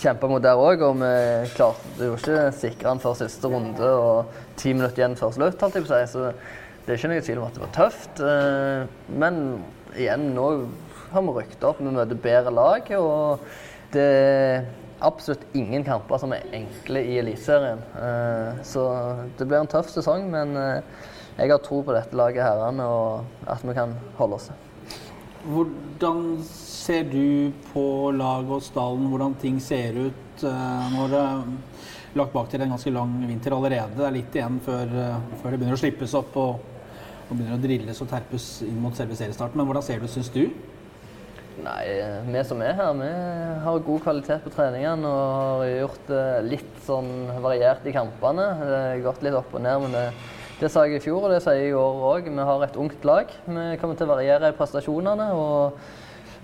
kjempe 0.00 0.28
mot 0.32 0.42
der 0.42 0.58
òg. 0.58 0.82
Og 0.88 0.98
vi 1.04 1.12
klarte 1.54 2.08
jo 2.08 2.16
ikke 2.18 2.48
sikre 2.58 2.88
den 2.90 3.02
før 3.04 3.14
siste 3.20 3.52
runde 3.52 3.92
og 4.00 4.32
ti 4.58 4.72
minutter 4.74 5.04
igjen 5.04 5.18
før 5.20 5.36
slutt. 5.36 5.60
holdt 5.62 5.78
jeg 5.78 5.86
på 5.86 5.92
å 5.92 6.00
si. 6.00 6.12
Så 6.16 6.26
det 6.86 6.94
er 6.94 6.98
ikke 7.00 7.12
noe 7.12 7.24
tvil 7.28 7.40
om 7.42 7.46
at 7.50 7.54
det 7.60 7.64
var 7.68 7.74
tøft. 7.76 8.24
eh, 8.32 9.14
Men 9.22 9.40
igjen, 9.94 10.30
nå 10.36 10.48
har 11.12 11.22
vi 11.22 11.36
rykket 11.38 11.64
opp. 11.68 11.80
Vi 11.80 11.92
møter 11.94 12.18
bedre 12.20 12.52
lag. 12.54 12.90
Og 12.98 13.46
det 13.94 14.06
er 14.06 14.66
absolutt 15.06 15.44
ingen 15.56 15.84
kamper 15.84 16.20
som 16.20 16.32
er 16.32 16.46
enkle 16.56 17.02
i 17.04 17.18
Eliteserien. 17.20 17.82
Eh, 18.00 18.62
Så 18.64 18.84
det 19.38 19.46
blir 19.48 19.60
en 19.60 19.70
tøff 19.70 19.90
sesong, 19.92 20.28
men 20.32 20.56
eh, 20.56 20.82
jeg 21.36 21.52
har 21.52 21.60
tro 21.64 21.82
på 21.84 21.92
dette 21.96 22.16
laget 22.16 22.44
herrene 22.44 22.84
og 22.88 23.46
at 23.46 23.64
vi 23.64 23.74
kan 23.76 23.92
holde 24.16 24.38
oss. 24.38 24.50
Hvordan 25.46 26.22
ser 26.48 27.04
du 27.06 27.52
på 27.72 28.10
laget 28.16 28.50
og 28.56 28.62
stallen, 28.64 29.06
hvordan 29.12 29.36
ting 29.40 29.60
ser 29.62 29.94
ut? 30.08 30.22
når 30.42 30.90
Nå 30.92 31.04
har 31.06 31.12
det 31.14 32.16
lagt 32.16 32.32
bak 32.32 32.48
til 32.50 32.60
en 32.64 32.72
ganske 32.74 32.90
lang 32.92 33.12
vinter 33.28 33.54
allerede. 33.56 33.94
Det 33.96 34.04
er 34.06 34.16
litt 34.16 34.34
igjen 34.36 34.58
før, 34.64 34.88
eh, 34.88 35.20
før 35.42 35.52
det 35.52 35.60
begynner 35.60 35.76
å 35.76 35.82
slippes 35.84 36.16
opp 36.18 36.36
og, 36.40 36.64
og 37.28 37.36
begynner 37.36 37.58
å 37.58 37.62
drilles 37.62 38.00
og 38.02 38.08
terpes 38.10 38.48
inn 38.66 38.80
mot 38.80 38.96
selve 38.96 39.16
seriestarten. 39.18 39.60
Men 39.60 39.68
hvordan 39.68 39.84
ser 39.84 40.00
du, 40.00 40.08
syns 40.08 40.32
du? 40.32 40.46
Nei, 41.64 41.84
vi 42.28 42.40
som 42.44 42.60
er 42.60 42.74
her, 42.76 42.96
vi 42.98 43.10
har 43.64 43.84
god 43.86 44.02
kvalitet 44.04 44.42
på 44.44 44.50
treningene 44.52 45.08
og 45.08 45.60
har 45.62 45.70
gjort 45.70 46.10
det 46.10 46.24
litt 46.50 46.80
sånn 46.84 47.12
variert 47.40 47.86
i 47.88 47.94
kampene. 47.96 48.48
Det 48.60 48.80
har 48.82 49.04
gått 49.06 49.24
litt 49.24 49.36
opp 49.38 49.54
og 49.56 49.64
ned, 49.64 49.86
men 49.86 49.96
det, 49.96 50.02
det 50.60 50.70
sa 50.72 50.84
jeg 50.84 50.98
i 50.98 51.04
fjor, 51.06 51.24
og 51.24 51.32
det 51.32 51.40
sier 51.44 51.62
jeg 51.62 51.72
i 51.72 51.78
år 51.80 52.02
òg. 52.10 52.28
Vi 52.28 52.48
har 52.50 52.66
et 52.66 52.76
ungt 52.82 53.08
lag. 53.08 53.32
Vi 53.46 53.64
kommer 53.80 53.96
til 53.96 54.04
å 54.04 54.12
variere 54.12 54.52
i 54.52 54.58
prestasjonene. 54.58 55.30
og 55.32 55.80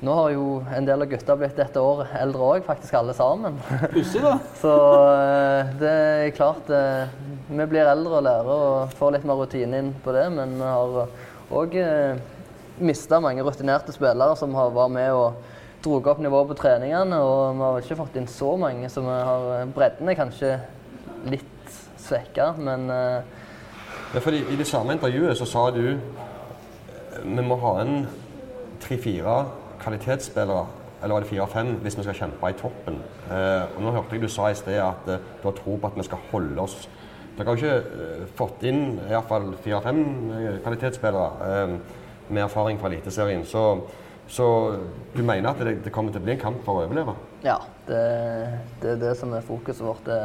nå 0.02 0.14
har 0.18 0.32
jo 0.34 0.46
en 0.74 0.86
del 0.88 1.04
av 1.04 1.10
gutta 1.12 1.36
blitt 1.38 1.60
dette 1.60 1.78
året 1.78 2.16
eldre 2.18 2.46
òg, 2.56 2.64
faktisk 2.66 2.96
alle 2.98 3.12
sammen. 3.14 3.60
Pussig, 3.92 4.24
da. 4.24 4.32
Så 4.58 4.72
eh, 5.12 5.76
det 5.78 5.92
er 5.92 6.32
klart 6.34 6.72
eh, 6.74 7.12
Vi 7.52 7.66
blir 7.70 7.86
eldre 7.86 8.18
og 8.18 8.24
lærer 8.26 8.66
og 8.72 8.96
får 8.98 9.14
litt 9.14 9.28
mer 9.28 9.38
rutine 9.44 9.78
inn 9.84 9.92
på 10.02 10.16
det, 10.16 10.24
men 10.34 10.56
vi 10.58 10.72
har 10.72 10.96
òg 11.52 11.76
eh, 11.78 12.16
mista 12.84 13.20
mange 13.22 13.44
rutinerte 13.44 13.94
spillere 13.94 14.36
som 14.38 14.54
har 14.58 14.72
vært 14.74 14.94
med 14.94 15.12
og 15.16 15.58
drog 15.82 16.06
opp 16.12 16.20
nivået 16.22 16.50
på 16.52 16.58
treningene. 16.62 17.18
Og 17.18 17.56
vi 17.56 17.64
har 17.64 17.86
ikke 17.86 17.98
fått 18.02 18.18
inn 18.20 18.28
så 18.30 18.54
mange, 18.60 18.90
så 18.90 19.04
vi 19.04 19.16
har 19.28 19.72
bredden 19.74 20.10
er 20.12 20.18
kanskje 20.18 20.52
litt 21.30 21.78
svekka, 22.02 22.52
men 22.58 22.90
eh, 22.90 23.40
Ja, 24.12 24.20
fordi 24.20 24.42
I 24.52 24.58
det 24.58 24.66
samme 24.68 24.96
intervjuet 24.96 25.38
så 25.38 25.46
sa 25.48 25.68
du 25.72 25.84
eh, 25.94 27.18
vi 27.22 27.44
må 27.46 27.56
ha 27.62 27.76
en 27.80 28.06
tre-fire 28.82 29.36
kvalitetsspillere, 29.82 30.64
eller 31.02 31.14
var 31.14 31.24
det 31.24 31.30
fire-fem, 31.30 31.70
hvis 31.82 31.96
vi 31.98 32.04
skal 32.06 32.18
kjempe 32.18 32.50
i 32.50 32.58
toppen. 32.58 32.98
Eh, 33.30 33.62
og 33.76 33.78
nå 33.84 33.94
hørte 33.94 34.16
jeg 34.16 34.24
du 34.24 34.30
sa 34.30 34.50
i 34.50 34.58
sted 34.58 34.80
at 34.82 35.08
eh, 35.10 35.22
du 35.40 35.48
har 35.48 35.56
tro 35.58 35.78
på 35.78 35.90
at 35.90 35.98
vi 35.98 36.06
skal 36.06 36.26
holde 36.32 36.66
oss. 36.66 36.76
Dere 37.36 37.48
har 37.48 37.56
jo 37.56 37.62
ikke 37.62 38.04
eh, 38.04 38.24
fått 38.36 38.64
inn 38.68 38.82
i 38.98 39.12
hvert 39.14 39.30
fall 39.30 39.52
fire-fem 39.64 40.02
eh, 40.36 40.56
kvalitetsspillere 40.64 41.48
eh, 41.48 41.76
med 42.32 42.46
erfaring 42.46 42.80
fra 42.80 42.90
Eliteserien. 42.90 43.44
Så, 43.48 43.64
så 44.30 44.46
du 45.14 45.22
mener 45.22 45.50
at 45.52 45.62
det, 45.62 45.78
det 45.84 45.92
kommer 45.94 46.14
til 46.14 46.22
å 46.22 46.26
bli 46.26 46.34
en 46.36 46.42
kamp 46.42 46.60
for 46.66 46.80
å 46.80 46.86
overleve? 46.86 47.14
Ja, 47.44 47.58
det, 47.88 48.02
det 48.82 48.94
er 48.94 49.02
det 49.02 49.16
som 49.20 49.34
er 49.36 49.46
fokuset 49.46 49.84
vårt. 49.84 50.04
Det, 50.06 50.20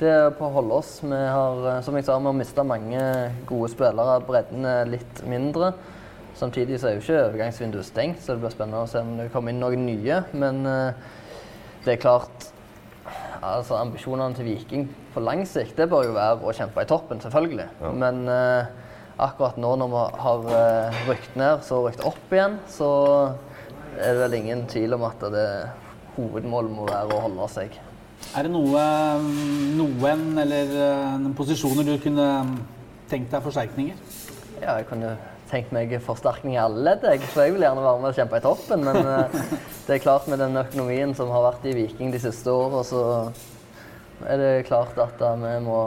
det 0.00 0.10
er 0.14 0.32
på 0.38 0.48
å 0.48 0.54
holde 0.58 0.80
oss. 0.80 0.98
Vi 1.02 1.14
har, 1.14 1.62
eh, 1.72 1.80
som 1.86 1.96
jeg 1.98 2.06
sa, 2.08 2.18
vi 2.18 2.30
har 2.30 2.36
mista 2.36 2.66
mange 2.66 3.04
gode 3.48 3.70
spillere. 3.72 4.18
Bredden 4.28 4.68
er 4.68 4.92
litt 4.96 5.24
mindre. 5.28 5.72
Samtidig 6.38 6.78
så 6.78 6.90
er 6.90 6.98
jo 6.98 7.02
ikke 7.02 7.22
overgangsvinduet 7.24 7.86
stengt, 7.88 8.20
så 8.22 8.36
det 8.36 8.44
blir 8.44 8.54
spennende 8.54 8.84
å 8.84 8.90
se 8.90 9.02
om 9.02 9.16
det 9.18 9.30
kommer 9.32 9.50
inn 9.50 9.58
noen 9.62 9.88
nye. 9.88 10.20
Men 10.38 10.62
eh, 10.70 11.08
det 11.86 11.96
er 11.96 12.02
klart 12.04 12.52
altså 13.38 13.78
Ambisjonene 13.78 14.34
til 14.34 14.48
Viking 14.48 14.88
på 15.14 15.22
lang 15.22 15.44
sikt 15.46 15.78
det 15.78 15.86
bør 15.90 16.08
jo 16.08 16.14
være 16.16 16.42
å 16.42 16.54
kjempe 16.54 16.82
i 16.82 16.88
toppen, 16.90 17.20
selvfølgelig. 17.22 17.68
Men 17.98 18.22
eh, 18.30 18.70
akkurat 19.18 19.58
nå 19.60 19.74
når 19.80 19.92
vi 19.92 20.04
har 20.22 20.48
uh, 20.48 21.02
rykt 21.08 21.36
ned, 21.38 21.64
så 21.66 21.82
rykt 21.84 22.04
opp 22.06 22.32
igjen, 22.34 22.58
så 22.70 22.90
er 23.98 24.14
det 24.14 24.22
vel 24.22 24.38
ingen 24.38 24.64
tvil 24.70 24.94
om 24.94 25.06
at 25.08 25.22
det 25.34 25.48
hovedmålet 26.16 26.74
må 26.74 26.86
være 26.88 27.16
å 27.16 27.22
holde 27.26 27.48
seg. 27.50 27.78
Er 28.36 28.46
det 28.46 28.52
noe, 28.52 28.84
noen 29.78 30.24
eller 30.42 30.72
noen 31.22 31.34
posisjoner 31.38 31.86
du 31.86 31.94
kunne 32.02 32.28
tenkt 33.10 33.32
deg 33.32 33.44
forsterkninger? 33.44 33.98
Ja, 34.58 34.78
jeg 34.78 34.88
kunne 34.90 35.16
tenkt 35.48 35.72
meg 35.72 35.92
forsterkning 36.04 36.56
i 36.56 36.60
alle 36.60 36.84
ledd, 36.90 37.06
jeg. 37.08 37.24
For 37.32 37.46
jeg 37.46 37.56
vil 37.56 37.64
gjerne 37.64 37.84
være 37.84 38.02
med 38.02 38.10
og 38.10 38.18
kjempe 38.18 38.40
i 38.40 38.44
toppen. 38.44 38.84
Men 38.84 39.00
eh, 39.00 39.40
det 39.86 39.96
er 39.96 40.04
klart 40.04 40.28
med 40.30 40.42
den 40.42 40.60
økonomien 40.60 41.14
som 41.16 41.32
har 41.34 41.46
vært 41.50 41.66
i 41.68 41.76
Viking 41.78 42.12
de 42.14 42.22
siste 42.22 42.52
årene, 42.52 42.84
så 42.86 43.02
er 44.28 44.42
det 44.42 44.52
klart 44.68 44.98
at 45.02 45.24
eh, 45.24 45.42
vi 45.44 45.58
må 45.66 45.80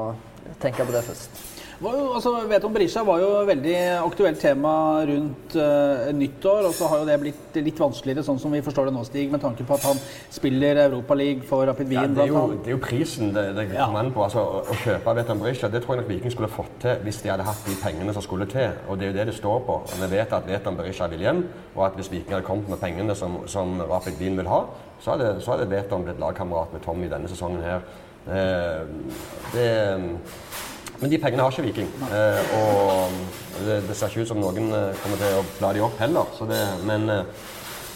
tenke 0.63 0.85
på 0.85 0.95
det 0.95 1.05
først. 1.07 1.50
Jo, 1.81 2.11
altså, 2.13 2.31
Veton 2.45 2.73
Berisha 2.75 3.01
var 3.01 3.17
jo 3.17 3.29
et 3.39 3.47
veldig 3.49 3.71
aktuelt 4.03 4.37
tema 4.37 4.71
rundt 5.09 5.55
uh, 5.57 6.11
nyttår. 6.13 6.67
Og 6.69 6.75
så 6.77 6.85
har 6.91 6.99
jo 7.01 7.07
det 7.07 7.15
blitt 7.23 7.57
litt 7.57 7.79
vanskeligere, 7.81 8.21
sånn 8.27 8.37
som 8.41 8.53
vi 8.53 8.59
forstår 8.61 8.91
det 8.91 8.93
nå, 8.93 9.01
Stig, 9.07 9.31
med 9.33 9.41
tanke 9.41 9.65
på 9.65 9.73
at 9.79 9.87
han 9.89 10.01
spiller 10.29 10.83
Europaligaen 10.83 11.41
for 11.49 11.65
Rapid 11.65 11.89
Ja, 11.95 12.03
Wien. 12.03 12.13
det, 12.13 12.27
er 12.27 12.29
jo, 12.35 12.43
det 12.53 12.69
er 12.69 12.75
jo 12.75 12.81
prisen 12.83 13.33
det, 13.33 13.47
det 13.57 13.65
Ja. 13.73 13.87
kommer 13.87 14.03
an 14.05 14.11
på. 14.13 14.21
Altså, 14.27 14.43
å, 14.45 14.61
å 14.69 14.77
kjøpe 14.83 15.15
Veton 15.17 15.41
Berisha 15.41 15.71
det 15.73 15.81
tror 15.81 15.95
jeg 15.97 16.03
nok 16.03 16.11
Viking 16.13 16.35
skulle 16.35 16.51
fått 16.53 16.77
til 16.85 17.01
hvis 17.07 17.21
de 17.25 17.33
hadde 17.33 17.49
hatt 17.49 17.65
de 17.65 17.75
pengene 17.81 18.13
som 18.13 18.27
skulle 18.27 18.45
til. 18.53 18.77
Og 18.87 19.01
det 19.01 19.07
er 19.07 19.13
jo 19.13 19.17
det 19.17 19.27
det 19.31 19.37
står 19.41 19.59
på. 19.65 19.79
Og 19.81 19.97
vi 20.05 20.11
vet 20.13 20.37
at 20.37 20.47
Veton 20.53 20.77
Berisha 20.77 21.09
vil 21.09 21.25
hjem, 21.25 21.43
og 21.73 21.85
at 21.89 21.97
hvis 21.97 22.11
Viking 22.13 22.37
hadde 22.37 22.45
kommet 22.45 22.69
med 22.69 22.77
pengene 22.83 23.17
som, 23.17 23.41
som 23.49 23.79
Rapid 23.89 24.21
Wien 24.21 24.37
vil 24.37 24.53
ha, 24.53 24.61
så 25.01 25.15
hadde, 25.15 25.33
så 25.41 25.55
hadde 25.55 25.69
Veton 25.73 26.05
blitt 26.05 26.21
lagkamerat 26.21 26.77
med 26.77 26.85
Tommy 26.85 27.09
denne 27.09 27.29
sesongen 27.31 27.65
her. 27.65 27.81
Eh, 28.29 28.85
det, 29.55 29.69
men 31.01 31.11
de 31.11 31.21
pengene 31.21 31.45
har 31.45 31.53
ikke 31.53 31.65
Viking. 31.67 31.89
Eh, 32.07 32.53
og 32.59 33.17
det, 33.65 33.81
det 33.87 33.97
ser 33.97 34.13
ikke 34.13 34.25
ut 34.27 34.33
som 34.33 34.41
noen 34.41 34.69
eh, 34.69 34.91
kommer 35.01 35.21
til 35.21 35.39
å 35.39 35.47
bla 35.57 35.73
de 35.75 35.83
opp 35.85 35.97
heller. 36.01 36.29
Så 36.37 36.47
det, 36.49 36.61
men 36.87 37.09
eh, 37.09 37.49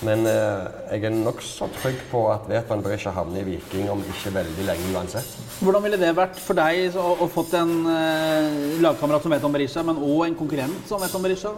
men 0.03 0.25
eh, 0.27 0.65
jeg 0.91 1.05
er 1.07 1.13
nokså 1.15 1.69
trygg 1.77 2.01
på 2.11 2.25
at 2.33 2.49
Veton 2.49 2.83
ikke 2.83 3.13
havne 3.15 3.39
i 3.39 3.45
Viking 3.47 3.87
om 3.91 4.01
ikke 4.03 4.33
veldig 4.35 4.65
lenge 4.67 4.89
uansett. 4.91 5.29
Hvordan 5.63 5.85
ville 5.85 5.99
det 6.01 6.11
vært 6.17 6.39
for 6.41 6.57
deg 6.57 6.97
å, 6.99 7.05
å 7.23 7.29
fått 7.31 7.55
en 7.55 7.71
eh, 7.89 8.57
lagkamerat 8.83 9.23
som 9.23 9.31
Veton 9.31 9.55
Berisha, 9.55 9.85
men 9.87 10.01
òg 10.01 10.25
en 10.27 10.37
konkurrent 10.37 10.89
som 10.89 10.99
Veton 11.01 11.23
Berisha 11.23 11.53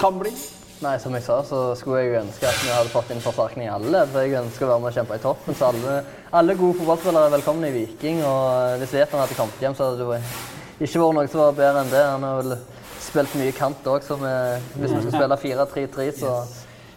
kan 0.00 0.18
bli? 0.18 0.34
Nei, 0.82 0.96
som 0.98 1.14
jeg 1.14 1.22
sa, 1.22 1.36
så 1.46 1.60
skulle 1.78 2.00
jeg 2.00 2.10
jo 2.10 2.22
ønske 2.24 2.48
at 2.48 2.64
vi 2.64 2.72
hadde 2.74 2.90
fått 2.90 3.12
inn 3.14 3.22
forsterkning 3.22 3.68
i 3.68 3.70
alle 3.70 3.92
ledd. 3.94 4.10
For 4.10 4.26
jeg 4.26 4.40
ønsker 4.40 4.66
å 4.66 4.72
være 4.72 4.82
med 4.82 4.90
og 4.90 4.96
kjempe 4.96 5.18
i 5.20 5.22
toppen. 5.22 5.54
Så 5.54 5.68
alle, 5.68 6.00
alle 6.34 6.56
gode 6.58 6.80
fotballspillere 6.80 7.28
er 7.30 7.36
velkomne 7.36 7.70
i 7.70 7.76
Viking. 7.76 8.24
Og 8.26 8.82
hvis 8.82 8.96
Veton 8.98 9.22
hadde 9.22 9.38
kommet 9.38 9.62
hjem, 9.62 9.78
så 9.78 9.86
hadde 9.86 10.02
det 10.02 10.08
jo 10.08 10.61
ikke 10.86 11.02
vært 11.02 11.16
noe 11.18 11.30
som 11.30 11.40
var 11.44 11.56
bedre 11.58 11.84
enn 11.84 11.92
det. 11.92 12.02
Han 12.14 12.26
har 12.26 12.42
vel 12.42 12.56
spilt 13.02 13.34
mye 13.40 13.54
kant 13.56 13.88
òg, 13.90 14.04
så 14.06 14.16
vi, 14.20 14.34
hvis 14.80 14.92
vi 14.96 15.00
skal 15.08 15.16
spille 15.16 15.40
4-3-3, 15.42 16.10
så 16.20 16.34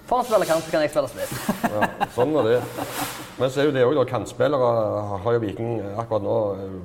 får 0.05 0.19
han 0.21 0.27
spille 0.29 0.45
kant, 0.51 0.65
så 0.67 0.73
kan 0.75 0.83
jeg 0.85 0.91
spille 0.93 1.09
spiss. 1.09 1.31
Ja, 1.75 1.87
sånn 2.13 2.35
er 2.39 2.49
det. 2.51 2.59
Men 3.39 3.49
så 3.51 3.59
er 3.63 3.65
jo 3.67 3.73
det 3.75 3.83
òg, 3.83 3.95
da. 3.97 4.03
Kantspillere 4.07 4.67
har 5.23 5.33
jo 5.35 5.41
Viking 5.43 5.71
akkurat 5.99 6.23
nå 6.23 6.35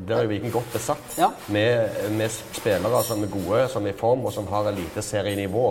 er 0.09 0.25
jo 0.25 0.31
Viking 0.33 0.51
godt 0.55 0.73
besatt 0.75 1.19
Ja. 1.21 1.29
med, 1.53 2.01
med 2.17 2.33
spillere 2.33 3.03
som 3.07 3.23
er 3.23 3.31
gode, 3.31 3.61
som 3.71 3.87
er 3.87 3.93
i 3.95 3.99
form, 4.01 4.25
og 4.27 4.33
som 4.35 4.49
har 4.51 4.73
eliteserienivå. 4.73 5.67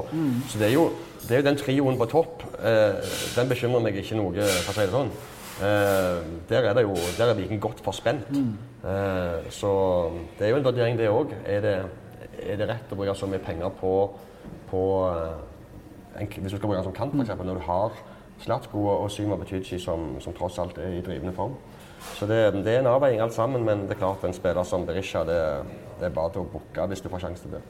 Så 0.47 0.61
det 0.61 0.69
er, 0.69 0.75
jo, 0.77 0.85
det 1.25 1.35
er 1.35 1.41
jo 1.43 1.47
den 1.49 1.59
trioen 1.59 1.97
på 1.99 2.07
topp. 2.13 2.45
Eh, 2.61 3.01
den 3.35 3.51
bekymrer 3.51 3.83
meg 3.83 3.97
ikke 3.99 4.15
noe, 4.21 4.45
for 4.63 4.71
å 4.71 4.77
si 4.77 4.85
det 4.87 4.93
sånn. 4.95 5.11
Eh, 5.59 6.19
der 6.49 6.61
er 6.69 6.73
det 6.73 6.83
jo 6.83 6.93
Der 7.17 7.25
er 7.25 7.33
Viking 7.35 7.61
godt 7.61 7.79
forspent. 7.83 8.29
Mm. 8.31 8.53
så 9.49 9.71
det 10.39 10.45
er 10.47 10.49
jo 10.49 10.55
en 10.57 10.63
vurdering, 10.65 10.97
det 10.97 11.09
òg. 11.09 11.33
Er, 11.45 11.61
det- 11.61 11.85
er 12.47 12.55
det 12.57 12.69
rett 12.69 12.91
å 12.91 12.95
bruke 12.95 13.15
så 13.15 13.25
mye 13.27 13.39
penger 13.43 13.69
på, 13.69 14.09
på 14.69 14.83
eh, 15.09 16.21
en, 16.21 16.27
hvis 16.27 16.51
du 16.51 16.57
skal 16.57 16.67
bruke 16.67 16.77
den 16.77 16.83
som 16.83 16.93
kant, 16.93 17.11
for 17.11 17.21
eksempel, 17.21 17.45
når 17.45 17.53
du 17.59 17.65
har 17.67 17.91
Slatko 18.39 18.85
og 18.87 19.11
Syma 19.11 19.35
Betychi 19.35 19.79
som, 19.79 20.15
som 20.23 20.33
tross 20.33 20.59
alt 20.59 20.77
er 20.77 20.93
i 20.95 21.01
drivende 21.03 21.33
form. 21.35 21.57
Så 22.15 22.25
det, 22.25 22.53
det 22.63 22.73
er 22.75 22.79
en 22.79 22.87
avveining 22.87 23.21
alt 23.21 23.33
sammen, 23.35 23.65
men 23.65 23.81
det 23.81 23.91
er 23.97 23.99
klart 23.99 24.23
en 24.23 24.33
spiller 24.33 24.63
som 24.63 24.85
Berisha, 24.87 25.19
det, 25.27 25.39
det 25.99 26.05
er 26.07 26.15
bare 26.15 26.31
til 26.31 26.45
å 26.45 26.47
booke 26.53 26.85
hvis 26.87 27.01
du 27.03 27.09
får 27.11 27.19
sjanse 27.25 27.43
til 27.43 27.57
det. 27.57 27.61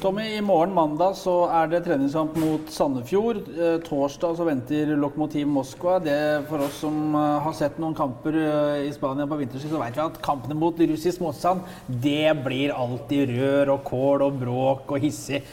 Tommy, 0.00 0.36
i 0.36 0.40
morgen 0.42 0.74
mandag 0.74 1.14
så 1.16 1.32
er 1.54 1.68
det 1.70 1.84
treningskamp 1.86 2.34
mot 2.42 2.70
Sandefjord. 2.72 3.44
Eh, 3.54 3.76
torsdag 3.86 4.34
så 4.36 4.46
venter 4.46 4.90
Lokomotiv 4.98 5.46
Moskva. 5.48 5.96
Det 6.02 6.16
For 6.48 6.64
oss 6.66 6.80
som 6.82 7.14
eh, 7.14 7.36
har 7.44 7.54
sett 7.56 7.78
noen 7.80 7.94
kamper 7.96 8.36
eh, 8.36 8.88
i 8.88 8.90
Spania 8.92 9.28
på 9.30 9.38
vinterstid, 9.40 9.70
så 9.72 9.80
vet 9.80 9.96
vi 9.96 10.02
at 10.04 10.18
kampene 10.24 10.58
mot 10.58 10.82
russisk 10.90 11.22
motstand, 11.24 11.62
det 11.88 12.34
blir 12.44 12.74
alltid 12.74 13.36
rør 13.38 13.76
og 13.76 13.86
kål 13.86 14.26
og 14.26 14.42
bråk 14.42 14.92
og 14.96 15.06
hissig. 15.06 15.44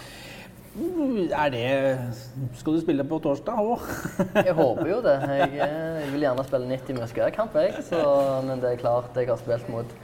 Er 0.72 1.50
det 1.52 1.66
Skal 2.60 2.78
du 2.78 2.82
spille 2.82 3.04
på 3.08 3.20
torsdag 3.24 3.60
òg? 3.60 3.82
Jeg 4.48 4.56
håper 4.58 4.88
jo 4.90 5.02
det. 5.06 5.18
Jeg, 5.38 6.08
vil 6.14 6.26
gjerne 6.26 6.48
spille 6.48 6.72
90 6.72 7.02
muskelkamp, 7.02 7.54
kamp, 7.54 7.60
jeg. 7.62 7.84
Så, 7.88 8.00
men 8.48 8.64
det 8.64 8.74
er 8.74 8.84
klart, 8.84 9.12
jeg 9.16 9.30
har 9.30 9.40
spilt 9.40 9.68
mot 9.72 10.00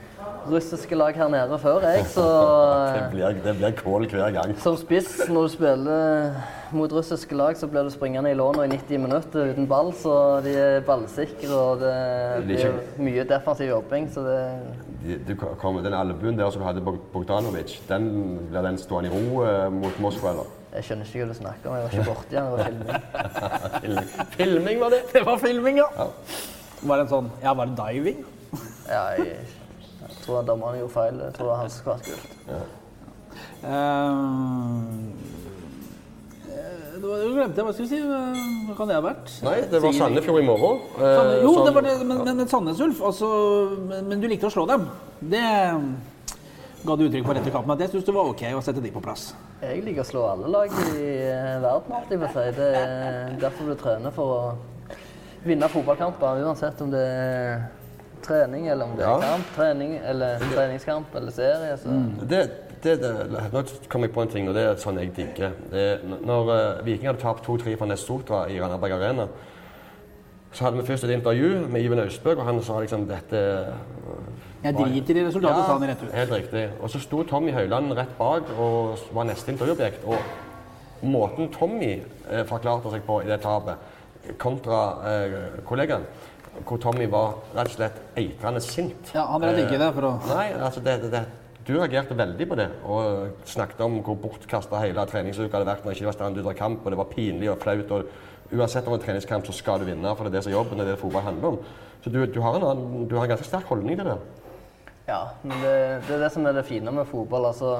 russiske 0.50 0.96
lag 0.96 1.16
her 1.16 1.28
nede 1.32 1.58
før, 1.58 1.80
jeg. 1.84 2.04
Så 2.12 2.24
Det 2.96 3.02
blir, 3.12 3.38
det 3.44 3.54
blir 3.58 3.74
kål 3.78 4.06
hver 4.10 4.30
gang. 4.34 4.54
som 4.62 4.76
spiss, 4.80 5.28
når 5.28 5.48
du 5.48 5.52
spiller 5.54 6.32
mot 6.72 6.92
russiske 6.92 7.34
lag, 7.36 7.56
så 7.56 7.66
blir 7.70 7.86
du 7.86 7.90
springende 7.90 8.30
i 8.30 8.36
låna 8.36 8.64
i 8.66 8.68
90 8.74 8.98
minutter 9.06 9.52
uten 9.54 9.66
ball. 9.70 9.92
Så 9.96 10.14
de 10.44 10.52
er 10.58 10.80
ballsikre, 10.86 11.48
og 11.54 11.80
det 11.80 11.92
er 11.94 12.44
blir 12.44 12.78
mye 12.98 13.24
defensiv 13.30 13.70
jobbing. 13.72 14.08
Så 14.14 14.24
det 14.26 14.38
De- 15.04 15.18
Du 15.28 15.34
kommer, 15.36 15.82
den 15.82 15.94
albuen 15.94 16.36
der 16.38 16.50
som 16.50 16.60
du 16.62 16.66
hadde 16.66 16.82
Bogdanovic, 17.12 17.78
den 17.88 18.08
blir 18.50 18.62
den 18.66 18.78
stående 18.78 19.08
i 19.08 19.14
ro 19.14 19.44
eh, 19.46 19.68
mot 19.72 20.00
Moskva, 20.00 20.30
eller? 20.34 20.54
Jeg 20.74 20.84
skjønner 20.84 21.06
ikke 21.08 21.22
hva 21.24 21.28
du 21.28 21.36
snakker 21.38 21.70
om. 21.70 21.76
Jeg 21.76 21.82
var 21.82 21.90
ikke 21.90 22.08
borti 22.10 22.34
den. 22.36 22.80
Det 22.82 22.92
var. 22.92 23.80
Filming, 23.82 24.08
filming 24.36 24.80
var 24.82 24.90
det. 24.92 24.98
Det 25.14 25.22
var 25.26 25.38
filming, 25.40 25.78
ja. 25.80 25.86
Ja. 25.96 26.06
Var 26.82 26.96
det 27.00 27.04
en 27.06 27.10
sånn 27.14 27.30
Ja, 27.42 27.54
var 27.58 27.70
det 27.70 27.78
diving? 27.78 28.20
Ja, 28.88 29.00
jeg, 29.16 29.38
jeg 30.28 30.34
tror 30.34 30.46
dommeren 30.46 30.78
gjorde 30.82 30.92
feil. 30.92 31.20
Jeg 31.24 31.32
tror 31.38 31.54
han 31.56 31.70
skulle 31.72 31.96
ha 31.96 32.02
gult. 32.04 32.26
Eh, 36.48 37.00
det 37.00 37.06
var- 37.08 37.18
Jeg 37.18 37.32
glemte 37.34 37.62
hva 37.62 37.66
jeg 37.66 37.74
skulle 37.74 37.88
si. 37.88 38.00
Hva 38.68 38.76
kan 38.76 38.88
det 38.88 38.94
ha 38.94 39.00
vært? 39.02 39.42
Nei, 39.42 39.60
det 39.70 39.80
var 39.82 39.92
Sandefjord 39.92 40.42
i 40.42 40.46
morgen. 40.46 40.80
eh, 40.98 41.42
Jo, 41.42 41.64
det 41.64 41.74
var 41.74 41.82
det, 41.82 41.98
men, 42.06 42.24
men, 42.24 42.36
men 42.36 42.48
Sandnes 42.48 42.80
Ulf, 42.80 43.00
altså, 43.02 43.28
men, 43.88 44.08
men 44.08 44.20
du 44.20 44.28
likte 44.28 44.46
å 44.46 44.50
slå 44.50 44.66
dem. 44.66 44.88
Det 45.20 45.42
ga 46.86 46.96
du 46.96 47.08
uttrykk 47.08 47.24
for 47.26 47.34
etter 47.34 47.50
kampen, 47.50 47.70
at 47.72 47.78
jeg 47.80 47.90
syns 47.90 48.04
det 48.04 48.14
var 48.14 48.24
ok 48.30 48.42
å 48.54 48.62
sette 48.62 48.82
de 48.82 48.90
på 48.90 49.02
plass. 49.02 49.34
Jeg 49.62 49.82
liker 49.84 50.00
å 50.02 50.06
slå 50.06 50.22
alle 50.32 50.48
lag 50.48 50.70
i 50.70 51.06
eh, 51.26 51.58
verden, 51.60 51.92
alt 51.92 52.10
jeg 52.10 52.18
vil 52.20 52.28
si. 52.28 52.50
Det 52.58 52.74
er 52.76 53.36
derfor 53.40 53.66
du 53.66 53.74
trener 53.74 54.10
for 54.14 54.24
å 54.24 54.56
vinne 55.44 55.68
fotballkamper, 55.68 56.42
uansett 56.44 56.80
om 56.82 56.90
det 56.90 56.98
er 57.00 57.68
trening 58.24 58.68
eller 58.68 58.84
om 58.84 58.96
det 58.96 59.04
er 59.04 59.10
Ja. 59.10 59.18
kamp, 59.20 59.52
trening 59.56 59.98
eller 60.04 60.38
treningskamp 60.38 61.14
eller 61.14 61.30
serie. 61.32 61.76
Så. 61.76 61.94
Det, 62.30 62.50
det, 62.82 63.00
det, 63.02 63.12
nå 63.52 63.62
kom 63.88 64.02
jeg 64.02 64.12
på 64.12 64.22
en 64.22 64.28
ting, 64.28 64.48
og 64.48 64.54
det 64.54 64.64
er 64.64 64.80
sånn 64.80 64.98
jeg 64.98 65.12
digger. 65.16 65.54
Det, 65.70 66.00
når 66.26 66.50
uh, 66.50 66.86
Viking 66.86 67.10
hadde 67.10 67.22
tapt 67.22 67.46
2-3 67.46 67.76
fra 67.78 67.86
Nessotra 67.90 68.42
i 68.50 68.60
Randaberg 68.60 68.92
Arena, 68.98 69.28
så 70.52 70.64
hadde 70.64 70.80
vi 70.80 70.86
først 70.86 71.04
et 71.04 71.10
intervju 71.10 71.66
med 71.68 71.82
Iven 71.84 72.00
Austbø, 72.00 72.34
og 72.34 72.44
han 72.46 72.62
sa 72.64 72.80
liksom 72.80 73.04
dette 73.08 73.40
Jeg 74.64 74.74
driter 74.74 75.20
i 75.20 75.24
resultatet, 75.26 75.64
sa 75.66 75.76
han 75.76 75.88
rett 75.88 76.02
ut. 76.02 76.12
Helt 76.14 76.32
riktig. 76.32 76.64
Og 76.80 76.90
så 76.90 77.00
sto 77.02 77.22
Tommy 77.22 77.52
Høiland 77.52 77.92
rett 77.98 78.14
bak 78.18 78.48
og 78.58 78.98
var 79.14 79.28
neste 79.28 79.52
intervjuobjekt. 79.52 80.06
Og 80.08 81.04
måten 81.06 81.52
Tommy 81.54 81.92
eh, 82.30 82.42
forklarte 82.48 82.90
seg 82.90 83.04
på 83.06 83.20
i 83.22 83.28
det 83.28 83.38
tapet, 83.44 83.76
kontra 84.40 84.80
eh, 85.12 85.36
kollegaen, 85.68 86.08
hvor 86.66 86.80
Tommy 86.82 87.06
var 87.10 87.34
rett 87.54 87.68
og 87.70 87.76
slett 87.76 87.98
eitrende 88.18 88.60
sint. 88.64 89.12
Ja, 89.14 89.26
han 89.30 89.40
ble 89.42 89.52
ikke 89.64 89.78
det 89.80 89.90
for 89.96 90.08
å 90.08 90.14
Nei, 90.30 90.46
altså 90.56 90.80
det, 90.84 90.96
det, 91.04 91.10
det. 91.12 91.24
Du 91.68 91.74
reagerte 91.76 92.16
veldig 92.16 92.46
på 92.48 92.56
det 92.56 92.68
og 92.88 93.42
snakket 93.44 93.82
om 93.84 93.98
hvor 94.06 94.16
bortkasta 94.22 94.80
hele 94.80 95.04
treningsuka 95.10 95.52
hadde 95.58 95.68
vært 95.68 95.84
når 95.84 95.98
ikke 95.98 96.06
var 96.08 96.14
i 96.16 96.18
stand 96.18 96.40
under 96.40 96.56
kamp, 96.56 96.80
og 96.86 96.94
det 96.94 96.98
var 97.02 97.10
pinlig 97.12 97.50
og 97.52 97.60
flaut. 97.60 97.90
og 97.92 98.54
Uansett 98.56 98.86
om 98.88 98.94
det 98.96 99.02
er 99.02 99.06
treningskamp, 99.10 99.44
så 99.44 99.52
skal 99.52 99.82
du 99.82 99.84
vinne, 99.90 100.14
for 100.16 100.24
det 100.24 100.32
er 100.32 100.38
det 100.38 100.44
som 100.46 100.52
er 100.54 100.56
jobben, 100.56 100.80
det 100.80 100.86
er 100.86 100.94
det 100.94 101.00
fotball 101.02 101.26
handler 101.26 101.50
om. 101.50 101.58
Så 102.00 102.08
du, 102.14 102.22
du, 102.24 102.38
har 102.40 102.56
en, 102.56 102.64
annen- 102.70 103.08
du 103.10 103.16
har 103.18 103.26
en 103.26 103.32
ganske 103.34 103.44
sterk 103.44 103.68
holdning 103.68 103.98
til 104.00 104.08
det. 104.08 104.16
Ja, 105.10 105.18
men 105.42 105.60
det, 105.60 105.74
det 106.08 106.14
er 106.16 106.22
det 106.24 106.30
som 106.32 106.46
er 106.48 106.56
det 106.56 106.64
fine 106.68 106.92
med 106.94 107.04
fotball. 107.10 107.50
altså 107.50 107.74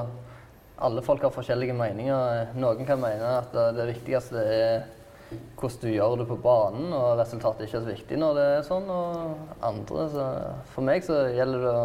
Alle 0.85 1.01
folk 1.01 1.25
har 1.25 1.33
forskjellige 1.33 1.73
meninger. 1.73 2.53
Noen 2.61 2.85
kan 2.85 3.01
mene 3.01 3.33
at 3.39 3.49
det 3.55 3.65
det 3.79 3.87
viktigste 3.95 4.43
er 4.45 4.85
hvordan 5.29 5.81
du 5.81 5.89
gjør 5.93 6.15
det 6.21 6.27
på 6.29 6.37
banen, 6.41 6.93
og 6.95 7.19
resultatet 7.19 7.63
er 7.63 7.69
ikke 7.69 7.81
så 7.83 7.91
viktig 7.91 8.19
når 8.21 8.37
det 8.37 8.45
er 8.55 8.63
sånn. 8.65 8.87
Og 8.89 9.59
andre 9.69 10.07
så 10.13 10.27
For 10.73 10.85
meg 10.85 11.05
så 11.05 11.19
gjelder 11.35 11.65
det 11.65 11.73
å 11.73 11.83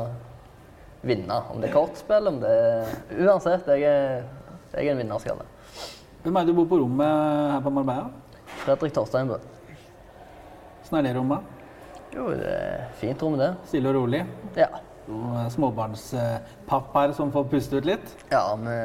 vinne. 1.04 1.40
Om 1.52 1.60
det 1.60 1.68
er 1.68 1.74
kortspill, 1.74 2.30
om 2.30 2.38
det 2.42 2.52
er 2.52 3.26
Uansett, 3.26 3.68
jeg 3.68 3.84
er, 3.88 4.22
jeg 4.72 4.86
er 4.86 4.94
en 4.94 5.02
vinnerskalle. 5.02 5.48
Hvem 6.24 6.38
er 6.40 6.46
det 6.46 6.54
du 6.54 6.60
bor 6.62 6.70
på 6.70 6.80
rommet 6.80 7.50
her 7.52 7.60
på 7.64 7.74
Marbella? 7.74 8.08
Fredrik 8.62 8.94
Torsteinbø. 8.96 9.36
Åssen 10.80 10.98
er 11.00 11.04
det 11.04 11.12
rommet? 11.18 11.52
Jo, 12.14 12.30
det 12.30 12.48
er 12.48 12.88
fint 13.00 13.20
rom, 13.24 13.36
det. 13.40 13.50
Stille 13.68 13.90
og 13.90 13.98
rolig? 13.98 14.22
Ja. 14.56 14.70
Småbarnspappaer 15.52 17.12
som 17.12 17.32
får 17.34 17.50
puste 17.52 17.76
ut 17.76 17.88
litt? 17.88 18.14
Ja, 18.32 18.46
vi 18.56 18.78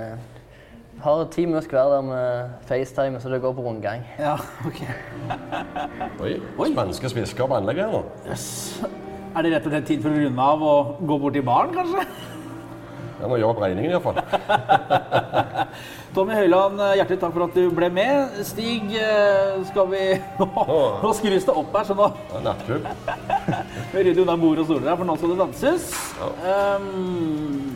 har 1.03 1.25
ti 1.31 1.45
minutter 1.45 1.69
hver 1.71 1.91
der 1.93 2.01
med 2.01 2.49
FaceTime, 2.67 3.19
så 3.21 3.29
det 3.29 3.41
går 3.41 3.53
på 3.53 3.61
rundgang. 3.61 4.03
Ja, 4.19 4.35
ok. 4.67 4.81
Oi, 6.19 6.33
Oi. 6.57 6.71
Spanske 6.73 7.09
spisker 7.09 7.47
på 7.47 7.59
anlegget 7.59 7.85
her 7.85 7.91
nå. 7.93 8.03
Er 9.29 9.45
det 9.45 9.53
rett 9.53 9.69
og 9.69 9.71
slett 9.71 9.87
tid 9.87 10.03
for 10.03 10.11
å 10.11 10.25
runde 10.25 10.49
av 10.51 10.65
og 10.65 10.99
gå 11.07 11.19
bort 11.21 11.37
til 11.37 11.45
baren, 11.45 11.73
kanskje? 11.75 12.05
Jeg 13.19 13.27
må 13.27 13.35
gjøre 13.35 13.51
opp 13.51 13.59
regningen 13.59 13.91
iallfall. 13.91 14.19
Tommy 16.15 16.37
Høiland, 16.37 16.79
eh, 16.81 16.93
hjertelig 17.01 17.19
takk 17.21 17.33
for 17.35 17.45
at 17.49 17.57
du 17.57 17.65
ble 17.75 17.89
med. 17.93 18.39
Stig, 18.47 18.93
eh, 18.95 19.59
skal 19.67 19.89
vi 19.91 20.03
Nå, 20.39 20.47
nå 21.03 21.11
skrus 21.17 21.47
det 21.49 21.55
opp 21.61 21.75
her, 21.75 21.89
så 21.89 21.97
nå 21.99 22.07
Ja, 22.31 22.43
Nattklubb. 22.47 22.87
vi 23.93 24.05
rydder 24.07 24.23
unna 24.23 24.37
bord 24.39 24.63
og 24.63 24.69
stoler 24.69 24.93
her, 24.93 24.97
for 25.01 25.09
nå 25.09 25.17
skal 25.19 25.35
det 25.35 25.41
danses. 25.43 25.91
Um, 26.47 27.68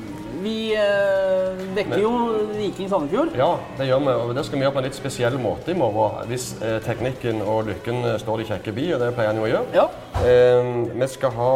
vi 0.43 0.73
eh, 0.75 1.61
dekker 1.75 1.99
jo 2.01 2.11
Viking 2.57 2.89
Sandefjord. 2.91 3.33
Ja, 3.39 3.51
det 3.77 3.87
gjør 3.87 3.99
vi. 4.05 4.13
Og 4.27 4.33
det 4.37 4.43
skal 4.45 4.59
vi 4.59 4.65
gjøre 4.65 4.75
på 4.75 4.81
en 4.83 4.87
litt 4.87 4.97
spesiell 4.97 5.37
måte 5.41 5.71
i 5.73 5.77
morgen. 5.77 6.27
Hvis 6.29 6.49
eh, 6.61 6.77
teknikken 6.85 7.41
og 7.41 7.67
lykken 7.69 8.01
eh, 8.11 8.17
står 8.21 8.41
de 8.43 8.47
kjekke 8.51 8.73
bi, 8.75 8.87
og 8.95 9.01
det 9.03 9.11
pleier 9.15 9.31
han 9.31 9.39
jo 9.41 9.45
å 9.47 9.51
gjøre. 9.51 9.65
Ja. 9.77 9.85
Eh, 10.23 10.71
vi 10.99 11.07
skal 11.09 11.33
ha 11.37 11.53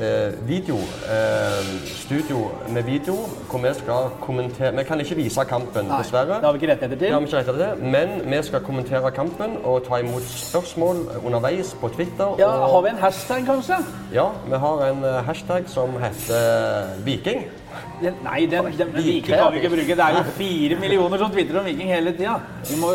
eh, 0.00 0.34
video, 0.48 0.78
eh, 1.12 1.72
studio 1.94 2.46
med 2.74 2.84
video, 2.88 3.16
hvor 3.50 3.62
vi 3.64 3.72
skal 3.78 4.10
kommentere 4.24 4.72
Vi 4.76 4.84
kan 4.88 5.00
ikke 5.04 5.16
vise 5.20 5.44
kampen, 5.48 5.86
Nei, 5.88 6.00
dessverre. 6.02 6.40
Det 6.40 6.48
har 6.48 6.56
vi 6.56 6.62
ikke 6.62 6.72
rettigheter 6.72 7.00
Det 7.00 7.12
har 7.12 7.20
til. 7.20 7.26
vi 7.26 7.30
ikke 7.30 7.42
rettigheter 7.42 7.74
til, 7.76 7.90
men 7.94 8.16
vi 8.32 8.42
skal 8.48 8.64
kommentere 8.66 9.10
kampen 9.14 9.58
og 9.64 9.82
ta 9.86 10.00
imot 10.02 10.26
spørsmål 10.34 11.04
underveis 11.24 11.74
på 11.80 11.88
Twitter. 11.94 12.34
Ja, 12.40 12.48
og, 12.64 12.70
Har 12.74 12.80
vi 12.88 12.94
en 12.96 13.02
hashtag, 13.04 13.44
kanskje? 13.46 13.78
ja, 14.12 14.28
vi 14.48 14.58
har 14.66 14.86
en 14.90 15.04
eh, 15.04 15.20
hashtag 15.26 15.68
som 15.68 15.94
heter 16.02 16.96
Viking. 17.04 17.44
Den, 18.02 18.14
nei, 18.24 18.40
den, 18.46 18.64
den, 18.70 18.78
den 18.78 18.96
Viking 19.04 19.36
kan 19.36 19.52
vi 19.52 19.60
ikke 19.62 19.74
bruke. 19.76 19.98
Det 19.98 20.06
er 20.08 20.18
jo 20.20 20.24
fire 20.38 20.80
millioner 20.80 21.18
som 21.18 21.30
tvitrer 21.34 21.60
om 21.60 21.68
Viking 21.68 21.92
hele 21.94 22.12
tida. 22.16 22.38
Vi 22.70 22.80
må 22.80 22.94